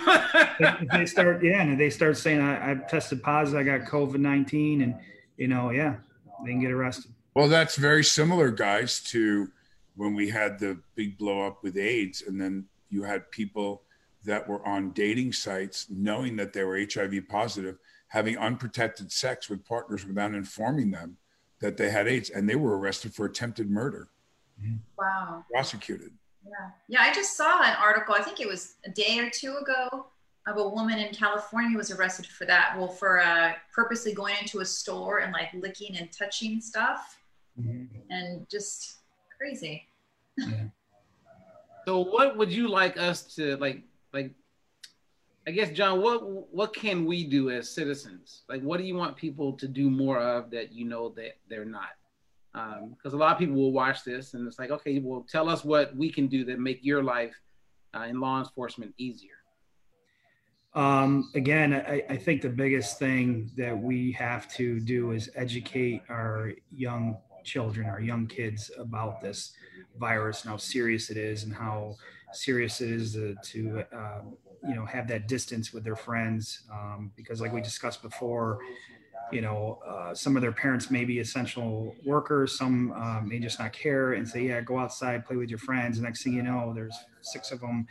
[0.91, 4.81] they start, yeah, and they start saying, I, I tested positive, I got COVID 19,
[4.81, 4.95] and,
[5.37, 5.95] you know, yeah,
[6.43, 7.13] they can get arrested.
[7.35, 9.49] Well, that's very similar, guys, to
[9.95, 13.83] when we had the big blow up with AIDS, and then you had people
[14.25, 17.77] that were on dating sites knowing that they were HIV positive,
[18.07, 21.17] having unprotected sex with partners without informing them
[21.59, 24.09] that they had AIDS, and they were arrested for attempted murder.
[24.97, 25.45] Wow.
[25.51, 26.11] Prosecuted.
[26.43, 26.69] Yeah.
[26.87, 27.01] Yeah.
[27.01, 30.07] I just saw an article, I think it was a day or two ago,
[30.47, 32.75] of a woman in California was arrested for that.
[32.77, 37.19] Well, for uh, purposely going into a store and like licking and touching stuff
[37.59, 37.85] mm-hmm.
[38.09, 38.97] and just
[39.37, 39.85] crazy.
[40.37, 40.63] Yeah.
[41.85, 44.31] so what would you like us to like like
[45.49, 48.43] I guess Jon, what what can we do as citizens?
[48.47, 51.65] Like, what do you want people to do more of that you know that they're
[51.65, 51.89] not?
[52.53, 55.49] Because um, a lot of people will watch this and it's like, okay, well, tell
[55.49, 57.33] us what we can do that make your life
[57.95, 59.37] uh, in law enforcement easier.
[60.75, 66.03] Um, again, I, I think the biggest thing that we have to do is educate
[66.09, 69.53] our young children, our young kids about this
[69.99, 71.95] virus and how serious it is and how
[72.33, 74.37] serious it is to, to um,
[74.67, 78.59] you know have that distance with their friends um, because like we discussed before
[79.31, 83.59] you know uh, some of their parents may be essential workers some um, may just
[83.59, 85.97] not care and say yeah go outside play with your friends.
[85.97, 87.87] And next thing you know there's six of them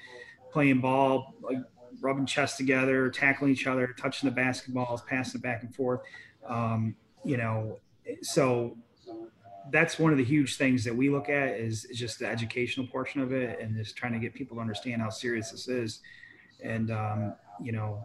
[0.50, 1.58] playing ball like
[2.00, 6.00] rubbing chests together tackling each other touching the basketballs passing it back and forth
[6.46, 6.94] um,
[7.24, 7.78] you know
[8.22, 8.76] so
[9.70, 12.86] that's one of the huge things that we look at is, is, just the educational
[12.86, 16.00] portion of it and just trying to get people to understand how serious this is
[16.62, 18.02] and um, you know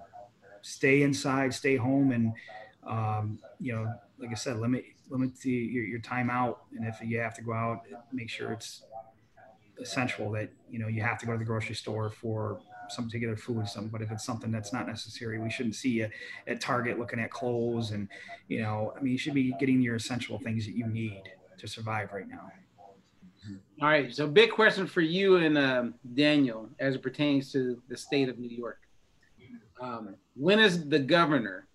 [0.61, 2.33] stay inside stay home and
[2.87, 6.63] um, you know like i said limit limit the, your, your time out.
[6.75, 7.81] And if you have to go out
[8.11, 8.83] make sure it's
[9.81, 13.35] essential that you know you have to go to the grocery store for some particular
[13.35, 16.09] food, some, but if it's something that's not necessary, we shouldn't see you
[16.47, 18.09] at Target looking at clothes and,
[18.49, 21.23] you know, I mean, you should be getting your essential things that you need
[21.59, 22.51] to survive right now.
[23.81, 24.13] All right.
[24.13, 28.39] So, big question for you and um, Daniel as it pertains to the state of
[28.39, 28.79] New York.
[29.81, 31.67] Um, when is the governor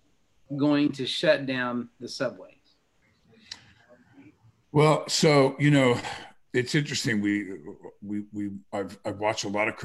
[0.57, 2.55] going to shut down the subways?
[4.71, 5.99] Well, so you know,
[6.53, 7.21] it's interesting.
[7.21, 7.53] We
[8.01, 9.75] we we I've I've watched a lot of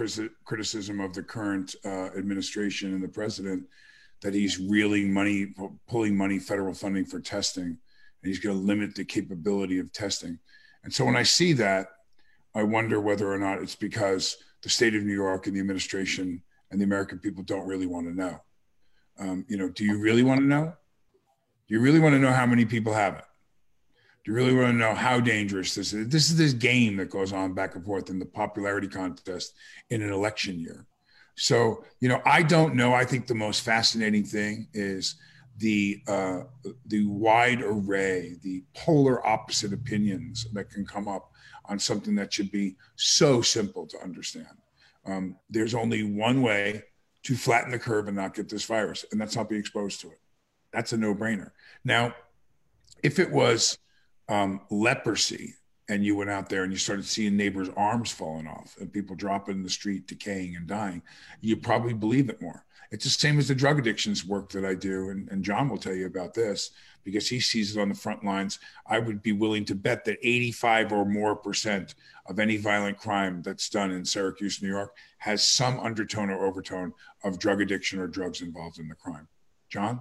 [0.44, 3.64] criticism of the current uh, administration and the president
[4.22, 5.54] that he's reeling money,
[5.86, 7.78] pulling money, federal funding for testing, and
[8.22, 10.38] he's going to limit the capability of testing.
[10.84, 11.88] And so when I see that,
[12.54, 16.42] I wonder whether or not it's because the state of New York and the administration
[16.70, 18.40] and the American people don't really want to know.
[19.18, 20.74] Um, you know, do you really want to know?
[21.66, 23.24] Do you really want to know how many people have it?
[24.24, 26.08] Do you really want to know how dangerous this is?
[26.08, 29.54] This is this game that goes on back and forth in the popularity contest
[29.90, 30.86] in an election year.
[31.36, 32.94] So, you know, I don't know.
[32.94, 35.16] I think the most fascinating thing is
[35.58, 36.40] the uh,
[36.86, 41.30] the wide array, the polar opposite opinions that can come up
[41.66, 44.46] on something that should be so simple to understand.
[45.06, 46.82] Um, there's only one way
[47.22, 50.08] to flatten the curve and not get this virus, and that's not be exposed to
[50.08, 50.20] it.
[50.72, 51.52] That's a no-brainer.
[51.84, 52.14] Now,
[53.02, 53.78] if it was
[54.28, 55.54] um, leprosy
[55.88, 59.14] and you went out there and you started seeing neighbors' arms falling off and people
[59.14, 61.02] dropping in the street, decaying and dying,
[61.40, 62.64] you'd probably believe it more.
[62.94, 65.08] It's the same as the drug addictions work that I do.
[65.08, 66.70] And, and Jon will tell you about this
[67.02, 68.60] because he sees it on the front lines.
[68.86, 73.42] I would be willing to bet that 85 or more percent of any violent crime
[73.42, 76.92] that's done in Syracuse, New York, has some undertone or overtone
[77.24, 79.26] of drug addiction or drugs involved in the crime.
[79.68, 80.00] Jon?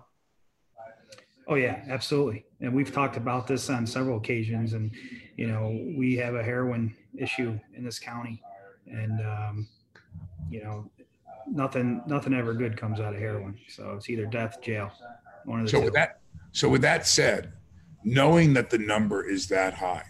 [1.48, 2.46] Oh yeah, absolutely.
[2.62, 4.74] And we've talked about this on several occasions.
[4.74, 4.92] And
[5.36, 8.42] you know, we have a heroin issue in this county,
[8.86, 9.68] and um,
[10.50, 10.90] you know,
[11.50, 13.58] nothing nothing ever good comes out of heroin.
[13.68, 14.92] So it's either death, jail,
[15.46, 15.86] one of the so two.
[15.86, 16.20] with that,
[16.52, 17.54] so with that said,
[18.04, 20.06] knowing that the number is that high,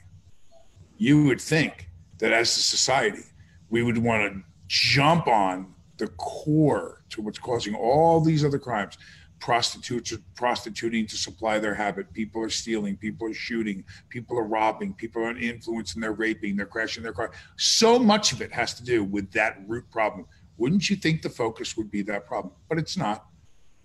[0.97, 3.23] you would think that as a society,
[3.69, 8.97] we would want to jump on the core to what's causing all these other crimes
[9.43, 12.13] prostitutes are prostituting to supply their habit.
[12.13, 12.95] People are stealing.
[12.95, 13.83] People are shooting.
[14.07, 14.93] People are robbing.
[14.93, 16.01] People are influencing.
[16.01, 16.55] They're raping.
[16.55, 17.31] They're crashing their car.
[17.57, 20.27] So much of it has to do with that root problem.
[20.57, 22.53] Wouldn't you think the focus would be that problem?
[22.69, 23.25] But it's not.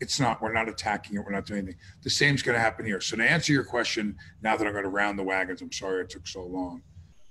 [0.01, 0.41] It's not.
[0.41, 1.25] We're not attacking it.
[1.25, 1.81] We're not doing anything.
[2.03, 3.01] The same is going to happen here.
[3.01, 6.03] So to answer your question, now that I'm going to round the wagons, I'm sorry
[6.03, 6.83] it took so long.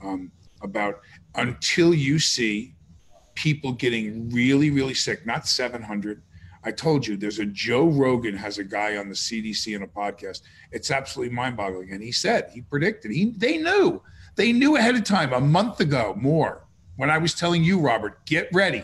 [0.04, 0.32] Um,
[0.62, 1.02] about
[1.36, 2.76] until you see
[3.36, 6.22] people getting really, really sick, not 700,
[6.64, 9.88] I told you there's a Joe Rogan has a guy on the CDC in a
[9.88, 10.42] podcast.
[10.72, 11.92] It's absolutely mind-boggling.
[11.92, 14.02] And he said, he predicted, he they knew.
[14.36, 18.26] They knew ahead of time a month ago more when I was telling you, Robert,
[18.26, 18.84] get ready.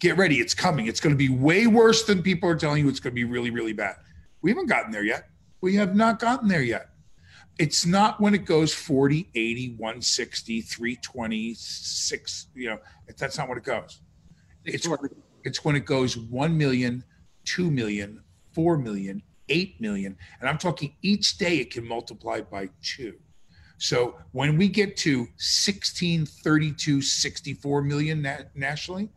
[0.00, 0.40] Get ready.
[0.40, 0.86] It's coming.
[0.86, 3.24] It's going to be way worse than people are telling you it's going to be
[3.24, 3.96] really, really bad.
[4.42, 5.28] We haven't gotten there yet.
[5.60, 6.88] We have not gotten there yet.
[7.58, 12.78] It's not when it goes 40, 80, 160, 320, 6, you know,
[13.18, 14.00] that's not what it goes.
[14.64, 14.88] It's
[15.44, 17.04] it's when it goes 1 million,
[17.44, 18.22] 2 million,
[18.52, 20.16] 4 million, 8 million.
[20.40, 23.14] And I'm talking each day it can multiply by two.
[23.78, 29.10] So when we get to 16, 32, 64 million na- nationally,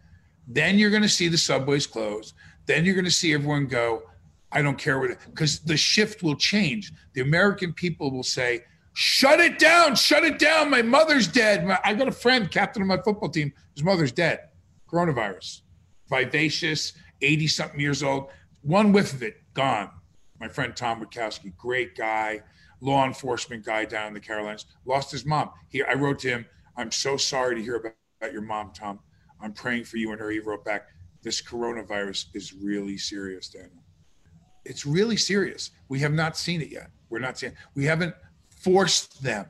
[0.47, 2.33] then you're going to see the subways close.
[2.65, 4.03] Then you're going to see everyone go,
[4.51, 6.93] I don't care what, because the shift will change.
[7.13, 8.61] The American people will say,
[8.93, 10.69] shut it down, shut it down.
[10.69, 11.65] My mother's dead.
[11.65, 13.51] My, I got a friend, captain of my football team.
[13.75, 14.39] His mother's dead.
[14.91, 15.61] Coronavirus
[16.09, 18.29] vivacious, 80 something years old.
[18.61, 19.89] One whiff of it, gone.
[20.39, 22.41] My friend Tom Witkowski, great guy,
[22.81, 25.51] law enforcement guy down in the Carolinas, lost his mom.
[25.69, 28.99] He, I wrote to him, I'm so sorry to hear about, about your mom, Tom.
[29.43, 30.31] I'm praying for you and her.
[30.31, 30.87] He wrote back,
[31.21, 33.83] this coronavirus is really serious, Daniel.
[34.65, 35.71] It's really serious.
[35.89, 36.89] We have not seen it yet.
[37.09, 37.53] We're not seeing.
[37.75, 38.15] We haven't
[38.49, 39.45] forced them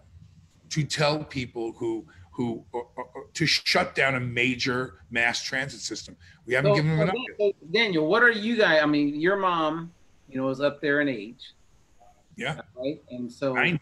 [0.69, 5.81] to tell people who who uh, uh, uh, to shut down a major mass transit
[5.81, 6.17] system.
[6.47, 7.53] We haven't so, given them enough.
[7.71, 8.81] Daniel, what are you guys?
[8.81, 9.91] I mean, your mom,
[10.27, 11.53] you know, is up there in age.
[12.35, 12.61] Yeah.
[12.75, 12.99] Right.
[13.11, 13.79] And so, I,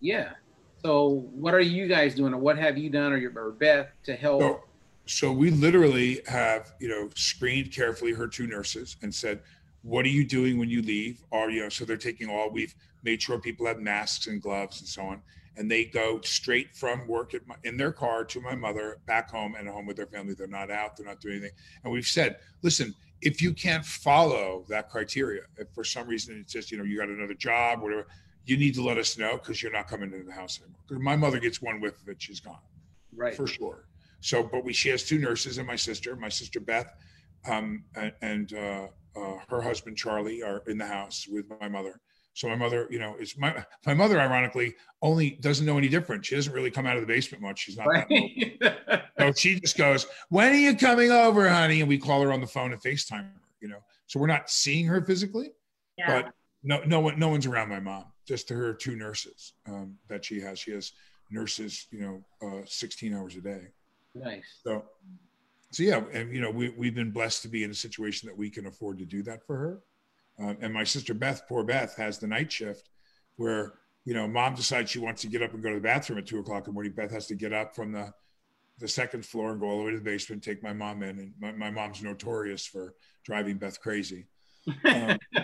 [0.00, 0.34] yeah.
[0.82, 3.88] So, what are you guys doing, or what have you done, or your or Beth
[4.04, 4.40] to help?
[4.40, 4.64] So,
[5.06, 9.42] so we literally have, you know, screened carefully her two nurses and said,
[9.82, 12.50] "What are you doing when you leave?" Or you know, so they're taking all.
[12.50, 15.22] We've made sure people have masks and gloves and so on
[15.56, 19.54] and they go straight from work my, in their car to my mother back home
[19.54, 20.34] and home with their family.
[20.34, 21.56] They're not out, they're not doing anything.
[21.84, 26.52] And we've said, listen, if you can't follow that criteria, if for some reason it's
[26.52, 28.06] just, you know, you got another job, whatever,
[28.44, 30.80] you need to let us know because you're not coming into the house anymore.
[30.86, 32.58] Because my mother gets one whiff of it, she's gone.
[33.14, 33.34] Right.
[33.34, 33.86] For sure.
[34.24, 36.90] So, but we she has two nurses and my sister, my sister Beth,
[37.46, 42.00] um, and, and uh, uh, her husband Charlie are in the house with my mother.
[42.32, 44.18] So my mother, you know, is my my mother.
[44.18, 46.24] Ironically, only doesn't know any different.
[46.24, 47.58] She doesn't really come out of the basement much.
[47.60, 47.86] She's not.
[47.86, 48.58] Right.
[49.18, 52.40] so she just goes, "When are you coming over, honey?" And we call her on
[52.40, 53.40] the phone and Facetime her.
[53.60, 55.52] You know, so we're not seeing her physically,
[55.98, 56.22] yeah.
[56.22, 58.06] but no, no one, no one's around my mom.
[58.26, 60.58] Just her two nurses um, that she has.
[60.58, 60.92] She has
[61.30, 63.68] nurses, you know, uh, 16 hours a day.
[64.14, 64.60] Nice.
[64.62, 64.84] So,
[65.70, 68.36] so yeah, and you know, we we've been blessed to be in a situation that
[68.36, 69.80] we can afford to do that for her.
[70.38, 72.90] Um, and my sister Beth, poor Beth, has the night shift
[73.36, 76.18] where, you know, mom decides she wants to get up and go to the bathroom
[76.18, 76.92] at two o'clock in the morning.
[76.92, 78.12] Beth has to get up from the,
[78.78, 81.18] the second floor and go all the way to the basement, take my mom in.
[81.18, 82.94] And my, my mom's notorious for
[83.24, 84.26] driving Beth crazy.
[84.84, 85.18] Um,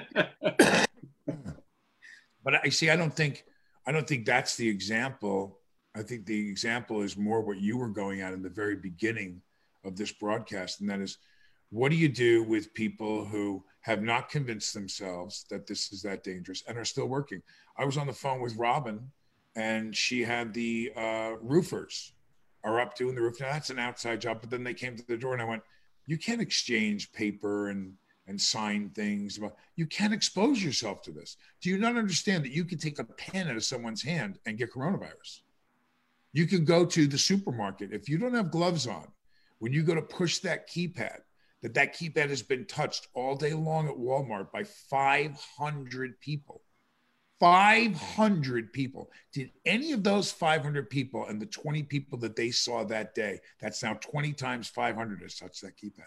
[2.45, 3.45] but I see, I don't think,
[3.87, 5.60] I don't think that's the example.
[6.01, 9.43] I think the example is more what you were going at in the very beginning
[9.85, 10.81] of this broadcast.
[10.81, 11.19] And that is,
[11.69, 16.25] what do you do with people who have not convinced themselves that this is that
[16.25, 17.43] dangerous and are still working.
[17.77, 19.11] I was on the phone with Robin,
[19.57, 22.13] and she had the uh, roofers
[22.65, 23.41] are up doing the roof.
[23.41, 25.63] Now that's an outside job, but then they came to the door, and I went,
[26.07, 27.95] "You can't exchange paper and
[28.27, 29.41] and sign things.
[29.77, 31.37] You can't expose yourself to this.
[31.61, 34.57] Do you not understand that you can take a pen out of someone's hand and
[34.57, 35.41] get coronavirus?
[36.33, 39.09] You can go to the supermarket if you don't have gloves on.
[39.59, 41.19] When you go to push that keypad,
[41.63, 46.63] that that keypad has been touched all day long at Walmart by 500 people.
[47.41, 49.11] 500 people.
[49.33, 53.41] Did any of those 500 people and the 20 people that they saw that day,
[53.61, 56.05] that's now 20 times 500 has touched that keypad?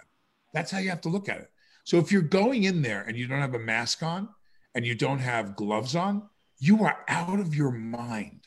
[0.53, 1.51] That's how you have to look at it.
[1.83, 4.29] So if you're going in there and you don't have a mask on
[4.75, 8.45] and you don't have gloves on, you are out of your mind.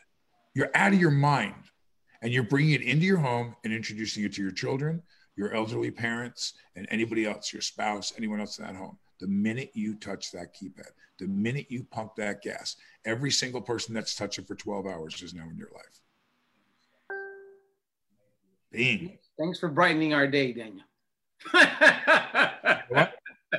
[0.54, 1.54] You're out of your mind.
[2.22, 5.02] And you're bringing it into your home and introducing it to your children,
[5.36, 8.98] your elderly parents, and anybody else, your spouse, anyone else in that home.
[9.20, 13.94] The minute you touch that keypad, the minute you pump that gas, every single person
[13.94, 16.00] that's touched it for 12 hours is now in your life.
[18.70, 19.18] Bing.
[19.38, 20.84] Thanks for brightening our day, Daniel.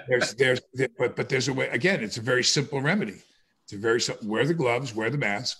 [0.07, 0.59] there's, there's,
[0.97, 3.21] but, but there's a way, again, it's a very simple remedy.
[3.63, 5.59] It's a very, simple wear the gloves, wear the mask,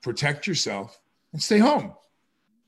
[0.00, 0.98] protect yourself,
[1.32, 1.92] and stay home.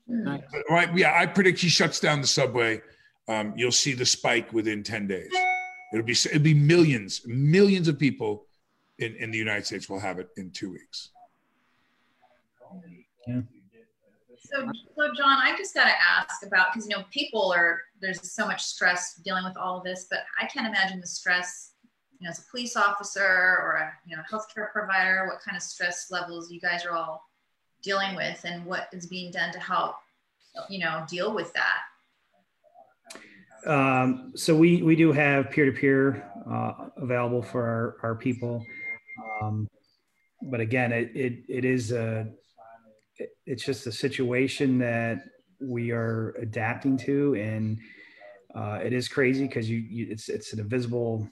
[0.07, 0.41] Nice.
[0.69, 0.95] Right.
[0.95, 2.81] Yeah, I predict he shuts down the subway.
[3.27, 5.31] Um, you'll see the spike within 10 days.
[5.93, 8.45] It'll be it'll be millions, millions of people
[8.99, 11.11] in, in the United States will have it in two weeks.
[13.27, 13.41] Yeah.
[14.39, 18.31] So, so Jon, I just got to ask about because you know people are there's
[18.31, 21.73] so much stress dealing with all of this, but I can't imagine the stress.
[22.19, 25.63] You know, as a police officer or a you know healthcare provider, what kind of
[25.63, 27.26] stress levels you guys are all
[27.87, 29.95] dealing with and what is being done to help
[30.69, 31.79] you know deal with that?
[33.65, 36.01] Um, so we we do have peer-to-peer
[36.49, 38.63] uh, available for our, our people.
[39.41, 39.67] Um,
[40.51, 42.27] but again it, it it is a
[43.45, 45.23] it's just a situation that
[45.59, 47.79] we are adapting to and
[48.55, 51.29] uh, it is crazy because you, you, it's it's an invisible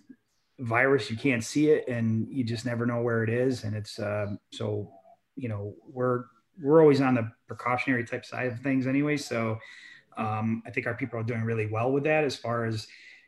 [0.59, 1.09] virus.
[1.09, 3.63] You can't see it and you just never know where it is.
[3.63, 4.91] And it's uh, so
[5.35, 6.25] you know we're
[6.61, 9.17] we're always on the precautionary type side of things anyway.
[9.17, 9.57] So
[10.17, 12.87] um, I think our people are doing really well with that as far as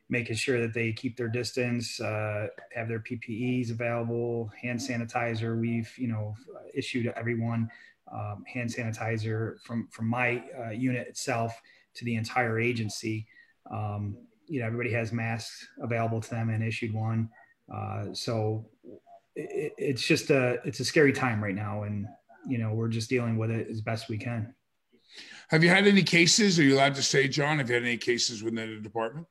[0.10, 5.60] making sure that they keep their distance, uh, have their PPEs available, hand sanitizer.
[5.60, 6.36] We've, you know,
[6.74, 7.70] issued everyone
[8.12, 11.62] um, hand sanitizer from, from my uh, unit itself
[11.96, 13.28] to the entire agency.
[13.70, 14.16] Um,
[14.48, 17.30] you know, everybody has masks available to them and issued one.
[17.74, 18.66] Uh, so
[19.36, 21.84] it, it's just a, it's a scary time right now.
[21.84, 22.08] And,
[22.48, 24.54] you know, we're just dealing with it as best we can.
[25.50, 26.60] Have you had any cases?
[26.60, 27.60] Are you allowed to say, Jon?
[27.60, 29.28] Have you had any cases within the department?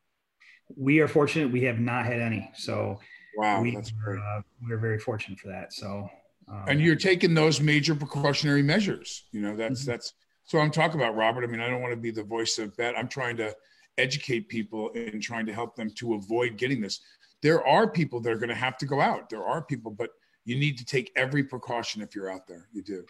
[0.77, 1.53] We are fortunate.
[1.53, 2.51] We have not had any.
[2.55, 2.99] So
[3.37, 4.19] wow, we, that's great.
[4.19, 5.73] Uh, we're very fortunate for that.
[5.73, 6.09] So
[6.49, 9.25] um, and you're taking those major precautionary measures.
[9.33, 9.91] You know, that's mm-hmm.
[9.91, 10.15] that's
[10.45, 11.45] so I'm talking about Robert.
[11.45, 12.97] I mean, I don't want to be the voice of that.
[12.97, 13.55] I'm trying to
[13.99, 17.01] educate people and trying to help them to avoid getting this.
[17.43, 19.29] There are people that are going to have to go out.
[19.29, 20.11] There are people, but
[20.47, 22.69] you need to take every precaution if you're out there.
[22.73, 23.05] You do.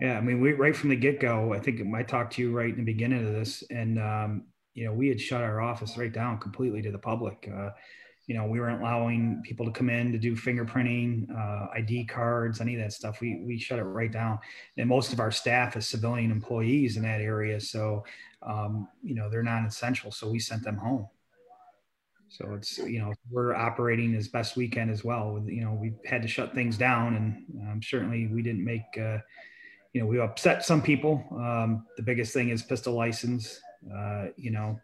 [0.00, 1.52] Yeah, I mean, we right from the get go.
[1.52, 4.84] I think I talked to you right in the beginning of this, and um, you
[4.84, 7.50] know, we had shut our office right down completely to the public.
[7.52, 7.70] Uh,
[8.26, 12.60] you know, we weren't allowing people to come in to do fingerprinting, uh, ID cards,
[12.60, 13.20] any of that stuff.
[13.20, 14.38] We we shut it right down.
[14.76, 18.04] And most of our staff is civilian employees in that area, so
[18.42, 20.12] um, you know they're non-essential.
[20.12, 21.08] So we sent them home.
[22.28, 25.42] So it's you know we're operating as best we can as well.
[25.46, 29.18] You know we had to shut things down, and um, certainly we didn't make uh,
[29.92, 31.24] you know we upset some people.
[31.32, 33.60] Um, the biggest thing is pistol license.
[33.94, 34.78] Uh, you know,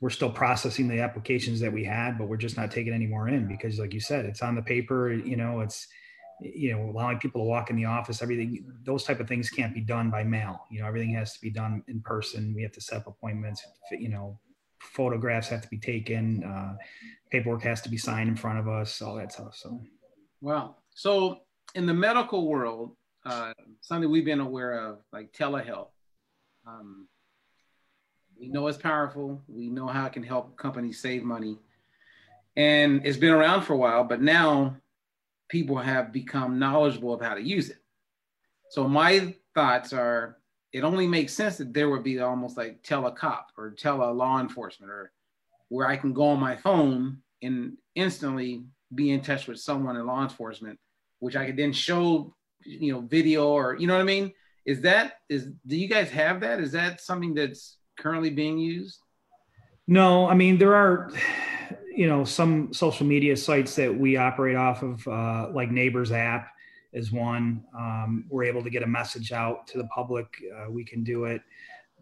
[0.00, 3.28] we're still processing the applications that we had, but we're just not taking any more
[3.28, 5.12] in because, like you said, it's on the paper.
[5.12, 5.86] You know, it's
[6.40, 8.22] you know allowing people to walk in the office.
[8.22, 10.66] Everything those type of things can't be done by mail.
[10.70, 12.52] You know, everything has to be done in person.
[12.54, 13.64] We have to set up appointments.
[13.92, 14.40] You know,
[14.80, 16.42] photographs have to be taken.
[16.44, 16.76] Uh,
[17.30, 19.00] paperwork has to be signed in front of us.
[19.00, 19.54] All that stuff.
[19.54, 19.80] So,
[20.40, 20.76] wow.
[20.94, 21.40] So
[21.74, 25.88] in the medical world, uh, something we've been aware of, like telehealth.
[26.66, 27.08] Um,
[28.38, 29.42] we know it's powerful.
[29.48, 31.58] We know how it can help companies save money.
[32.56, 34.76] And it's been around for a while, but now
[35.48, 37.78] people have become knowledgeable of how to use it.
[38.70, 40.38] So my thoughts are
[40.72, 44.02] it only makes sense that there would be almost like tell a cop or tell
[44.02, 45.12] a law enforcement or
[45.68, 48.64] where I can go on my phone and instantly
[48.94, 50.78] be in touch with someone in law enforcement,
[51.18, 54.32] which I could then show, you know, video or you know what I mean?
[54.64, 56.60] Is that is do you guys have that?
[56.60, 58.98] Is that something that's currently being used?
[59.86, 61.10] No, I mean there are,
[61.96, 66.48] you know, some social media sites that we operate off of, uh, like Neighbors app
[66.92, 67.64] is one.
[67.76, 70.26] Um, we're able to get a message out to the public.
[70.56, 71.42] Uh, we can do it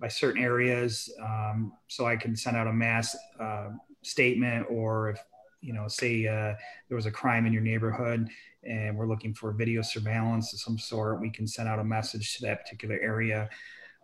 [0.00, 3.70] by certain areas, um, so I can send out a mass uh,
[4.02, 5.20] statement, or if
[5.60, 6.54] you know, say uh,
[6.88, 8.28] there was a crime in your neighborhood
[8.64, 12.36] and we're looking for video surveillance of some sort, we can send out a message
[12.36, 13.48] to that particular area.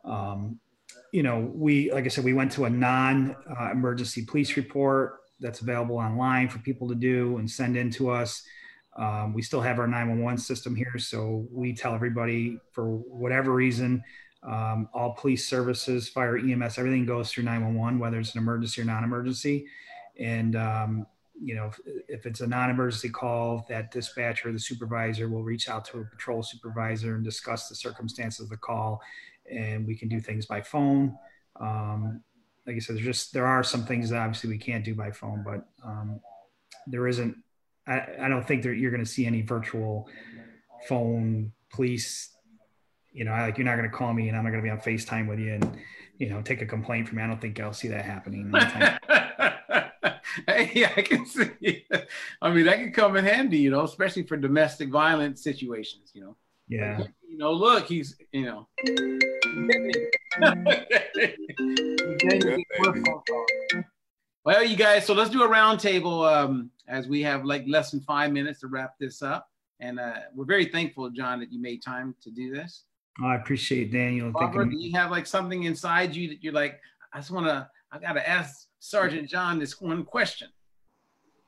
[0.05, 0.59] Um,
[1.13, 5.21] you know, we, like I said, we went to a non uh, emergency police report
[5.41, 8.43] that's available online for people to do and send in to us.
[8.97, 10.99] Um, we still have our 911 system here.
[10.99, 14.03] So we tell everybody for whatever reason,
[14.43, 18.85] um, all police services, fire, EMS, everything goes through 911, whether it's an emergency or
[18.85, 19.67] non emergency.
[20.19, 21.07] And, um,
[21.41, 25.69] you know, if, if it's a non emergency call, that dispatcher, the supervisor will reach
[25.69, 29.03] out to a patrol supervisor and discuss the circumstances of the call
[29.51, 31.17] and we can do things by phone.
[31.61, 32.23] Um,
[32.67, 35.11] like I said, there's just there are some things that obviously we can't do by
[35.11, 36.21] phone, but um,
[36.87, 37.37] there isn't.
[37.87, 40.09] I, I don't think that you're going to see any virtual
[40.89, 42.31] phone police.
[43.13, 44.71] You know, like you're not going to call me and I'm not going to be
[44.71, 45.79] on Facetime with you and
[46.19, 47.23] you know take a complaint from me.
[47.23, 48.51] I don't think I'll see that happening.
[48.53, 48.99] yeah,
[50.97, 51.85] I can see.
[52.43, 56.11] I mean, that can come in handy, you know, especially for domestic violence situations.
[56.15, 56.37] You know.
[56.69, 57.03] Yeah.
[57.29, 58.69] You know, look, he's you know.
[64.45, 68.01] well, you guys, so let's do a roundtable um, as we have like less than
[68.01, 69.49] five minutes to wrap this up.
[69.81, 72.85] And uh, we're very thankful, Jon, that you made time to do this.
[73.23, 74.31] Oh, I appreciate Daniel.
[74.31, 76.81] Barbara, do you have like something inside you that you're like,
[77.13, 80.49] I just want to, I got to ask Sergeant Jon this one question?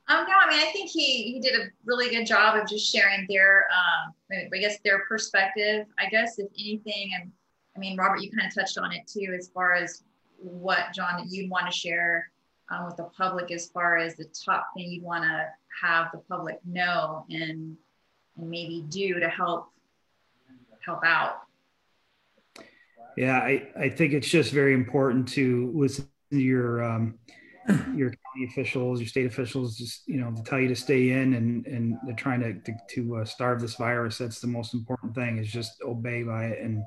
[0.09, 2.89] Um, no, I mean, I think he he did a really good job of just
[2.89, 5.85] sharing their, um, I guess their perspective.
[5.99, 7.29] I guess if anything, and
[7.75, 10.03] I mean, Robert, you kind of touched on it too, as far as
[10.37, 12.31] what Jon you'd want to share
[12.69, 15.45] um, with the public, as far as the top thing you'd want to
[15.81, 17.77] have the public know and
[18.37, 19.69] and maybe do to help
[20.85, 21.41] help out.
[23.17, 27.17] Yeah, I, I think it's just very important to listen to your um,
[27.95, 31.33] your county officials, your state officials, just you know, to tell you to stay in,
[31.33, 34.17] and and they're trying to to, to uh, starve this virus.
[34.17, 36.83] That's the most important thing is just obey by it, and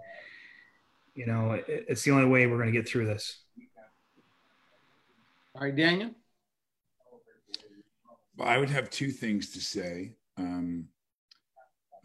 [1.15, 3.41] you know, it, it's the only way we're going to get through this.
[5.61, 6.13] All right, Daniel.
[8.35, 10.15] Well, I would have two things to say.
[10.39, 10.89] Um,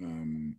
[0.03, 0.58] um,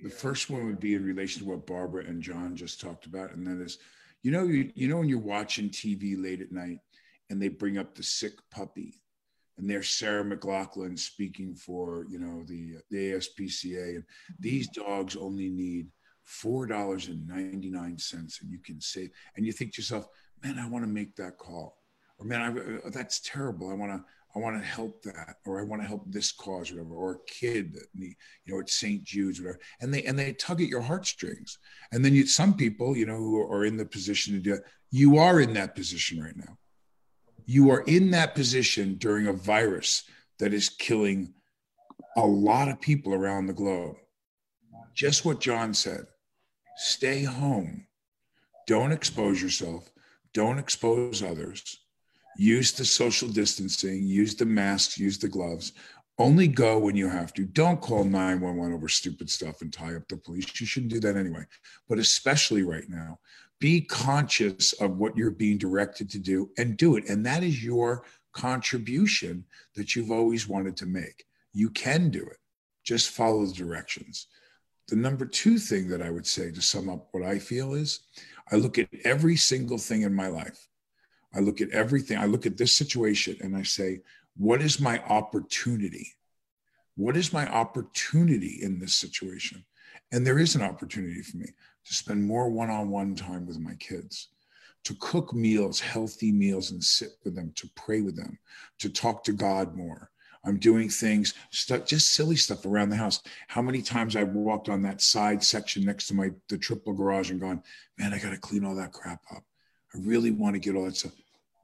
[0.00, 3.32] the first one would be in relation to what Barbara and Jon just talked about,
[3.32, 3.78] and that is,
[4.22, 6.78] you know, you, you know, when you're watching TV late at night
[7.28, 9.02] and they bring up the sick puppy
[9.58, 14.04] and there's Sarah McLachlan speaking for you know the the ASPCA and
[14.38, 15.88] these dogs only need
[16.22, 20.06] four dollars and ninety nine cents and you can save and you think to yourself
[20.42, 21.79] man I want to make that call
[22.20, 24.04] or man I, uh, that's terrible I want to
[24.34, 27.12] I want to help that or I want to help this cause or whatever or
[27.14, 28.14] a kid that need,
[28.44, 31.58] you know at St Jude's whatever and they and they tug at your heartstrings
[31.92, 34.62] and then you some people you know who are in the position to do it
[34.90, 36.56] you are in that position right now
[37.46, 40.04] you are in that position during a virus
[40.38, 41.34] that is killing
[42.16, 43.96] a lot of people around the globe.
[44.94, 46.06] Just what Jon said
[46.76, 47.86] stay home.
[48.66, 49.90] Don't expose yourself.
[50.32, 51.79] Don't expose others.
[52.36, 55.72] Use the social distancing, use the masks, use the gloves.
[56.18, 57.44] Only go when you have to.
[57.44, 60.60] Don't call 911 over stupid stuff and tie up the police.
[60.60, 61.44] You shouldn't do that anyway.
[61.88, 63.18] But especially right now,
[63.58, 67.08] be conscious of what you're being directed to do and do it.
[67.08, 71.24] And that is your contribution that you've always wanted to make.
[71.52, 72.38] You can do it.
[72.84, 74.26] Just follow the directions.
[74.88, 78.00] The number two thing that I would say to sum up what I feel is
[78.50, 80.68] I look at every single thing in my life.
[81.34, 82.18] I look at everything.
[82.18, 84.00] I look at this situation and I say,
[84.36, 86.14] what is my opportunity?
[86.96, 89.64] What is my opportunity in this situation?
[90.12, 91.46] And there is an opportunity for me
[91.84, 94.28] to spend more one on one time with my kids,
[94.84, 98.38] to cook meals, healthy meals, and sit with them, to pray with them,
[98.78, 100.10] to talk to God more.
[100.44, 103.22] I'm doing things, just silly stuff around the house.
[103.48, 107.30] How many times I've walked on that side section next to my the triple garage
[107.30, 107.62] and gone,
[107.98, 109.44] man, I got to clean all that crap up.
[109.94, 111.12] I really want to get all that stuff.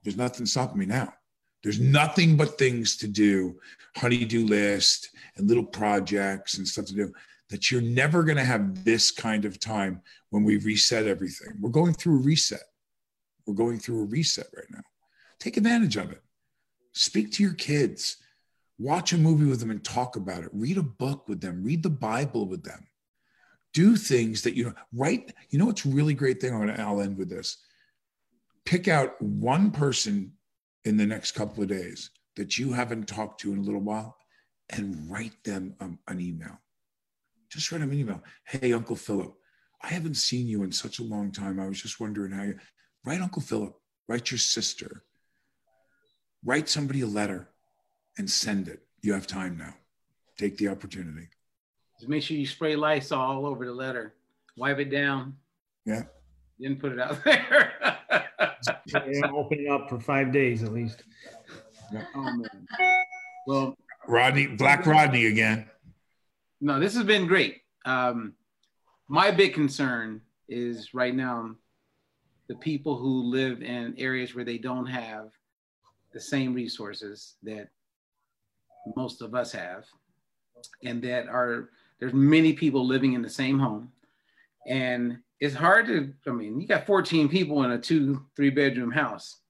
[0.03, 1.13] There's nothing stopping me now.
[1.63, 3.59] There's nothing but things to do,
[3.97, 7.13] honeydew list and little projects and stuff to do
[7.49, 10.01] that you're never going to have this kind of time
[10.31, 11.49] when we reset everything.
[11.61, 12.63] We're going through a reset.
[13.47, 14.83] We're going through a reset right now.
[15.39, 16.23] Take advantage of it.
[16.93, 18.17] Speak to your kids.
[18.79, 20.51] Watch a movie with them and talk about it.
[20.53, 21.63] Read a book with them.
[21.63, 22.87] Read the Bible with them.
[23.73, 24.75] Do things that you know.
[24.93, 25.33] Right?
[25.51, 26.53] You know what's really great thing?
[26.53, 27.59] I'm gonna, I'll end with this.
[28.67, 30.33] Pick out one person
[30.85, 34.17] in the next couple of days that you haven't talked to in a little while,
[34.71, 36.59] and write them um, an email
[37.57, 38.23] just write them an email.
[38.45, 39.35] Hey, Uncle Philip,
[39.83, 41.61] I haven't seen you in such a long time.
[41.61, 42.59] I was just wondering how you
[43.05, 43.75] write Uncle Philip,
[44.09, 45.05] write your sister,
[46.45, 47.49] write somebody a letter
[48.19, 48.81] and send it.
[49.03, 49.75] You have time now.
[50.39, 51.29] Take the opportunity.
[51.99, 54.15] Just make sure you spray Lysol all over the letter.
[54.57, 55.37] Wipe it down.
[55.85, 56.05] Yeah.
[56.59, 57.96] Then put it out there.
[58.87, 61.03] Yeah, open it up for five days at least.
[62.15, 62.67] Oh man.
[63.47, 63.77] Well,
[64.09, 65.69] Rodney, Black Rodney again
[66.61, 67.63] no, this has been great.
[67.85, 68.35] Um,
[69.09, 71.55] my big concern is right now
[72.49, 75.31] the people who live in areas where they don't have
[76.13, 77.69] the same resources that
[78.97, 79.85] most of us have,
[80.85, 83.91] and that are there's many people living in the same home,
[84.67, 86.13] and it's hard to.
[86.27, 89.41] I mean, you got 14 people in a two, three bedroom house.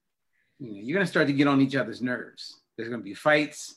[0.59, 2.61] You know, you're gonna start to get on each other's nerves.
[2.75, 3.75] There's gonna be fights,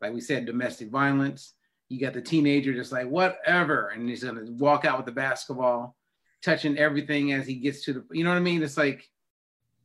[0.00, 1.54] like we said, domestic violence
[1.92, 5.94] you got the teenager just like whatever, and he's gonna walk out with the basketball,
[6.42, 8.04] touching everything as he gets to the.
[8.10, 8.62] You know what I mean?
[8.62, 9.06] It's like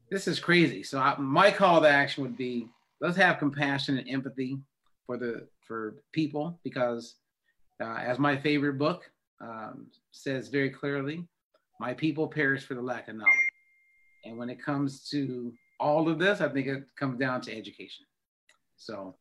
[0.10, 0.84] this is crazy.
[0.84, 2.70] So I, my call to action would be
[3.02, 4.58] let's have compassion and empathy
[5.06, 7.16] for the for people because
[7.82, 9.12] uh, as my favorite book
[9.42, 11.28] um, says very clearly,
[11.80, 13.34] my people perish for the lack of knowledge.
[14.26, 18.06] And when it comes to all of this, I think it comes down to education.
[18.78, 19.16] So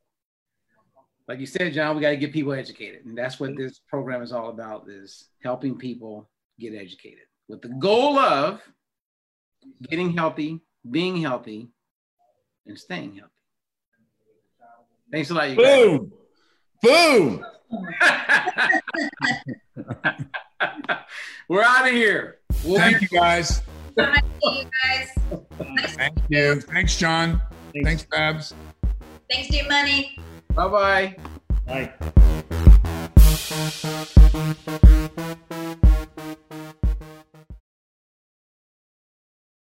[1.28, 4.22] like you said, Jon, we got to get people educated, and that's what this program
[4.22, 8.60] is all about: is helping people get educated with the goal of
[9.88, 11.68] getting healthy, being healthy,
[12.66, 13.32] and staying healthy.
[15.10, 16.12] Thanks a lot, you Boom!
[16.84, 17.10] Guys.
[17.10, 17.44] Boom!
[21.48, 22.38] We're out of here.
[22.66, 23.62] We'll Thank you, guys.
[23.96, 25.08] Bye, you guys.
[25.94, 26.60] Thank you.
[26.62, 27.40] Thanks, Jon.
[27.72, 28.54] Thanks, Thanks Babs.
[29.30, 30.18] Thanks, Dear Money.
[30.54, 31.16] Bye-bye.
[31.66, 31.92] Bye.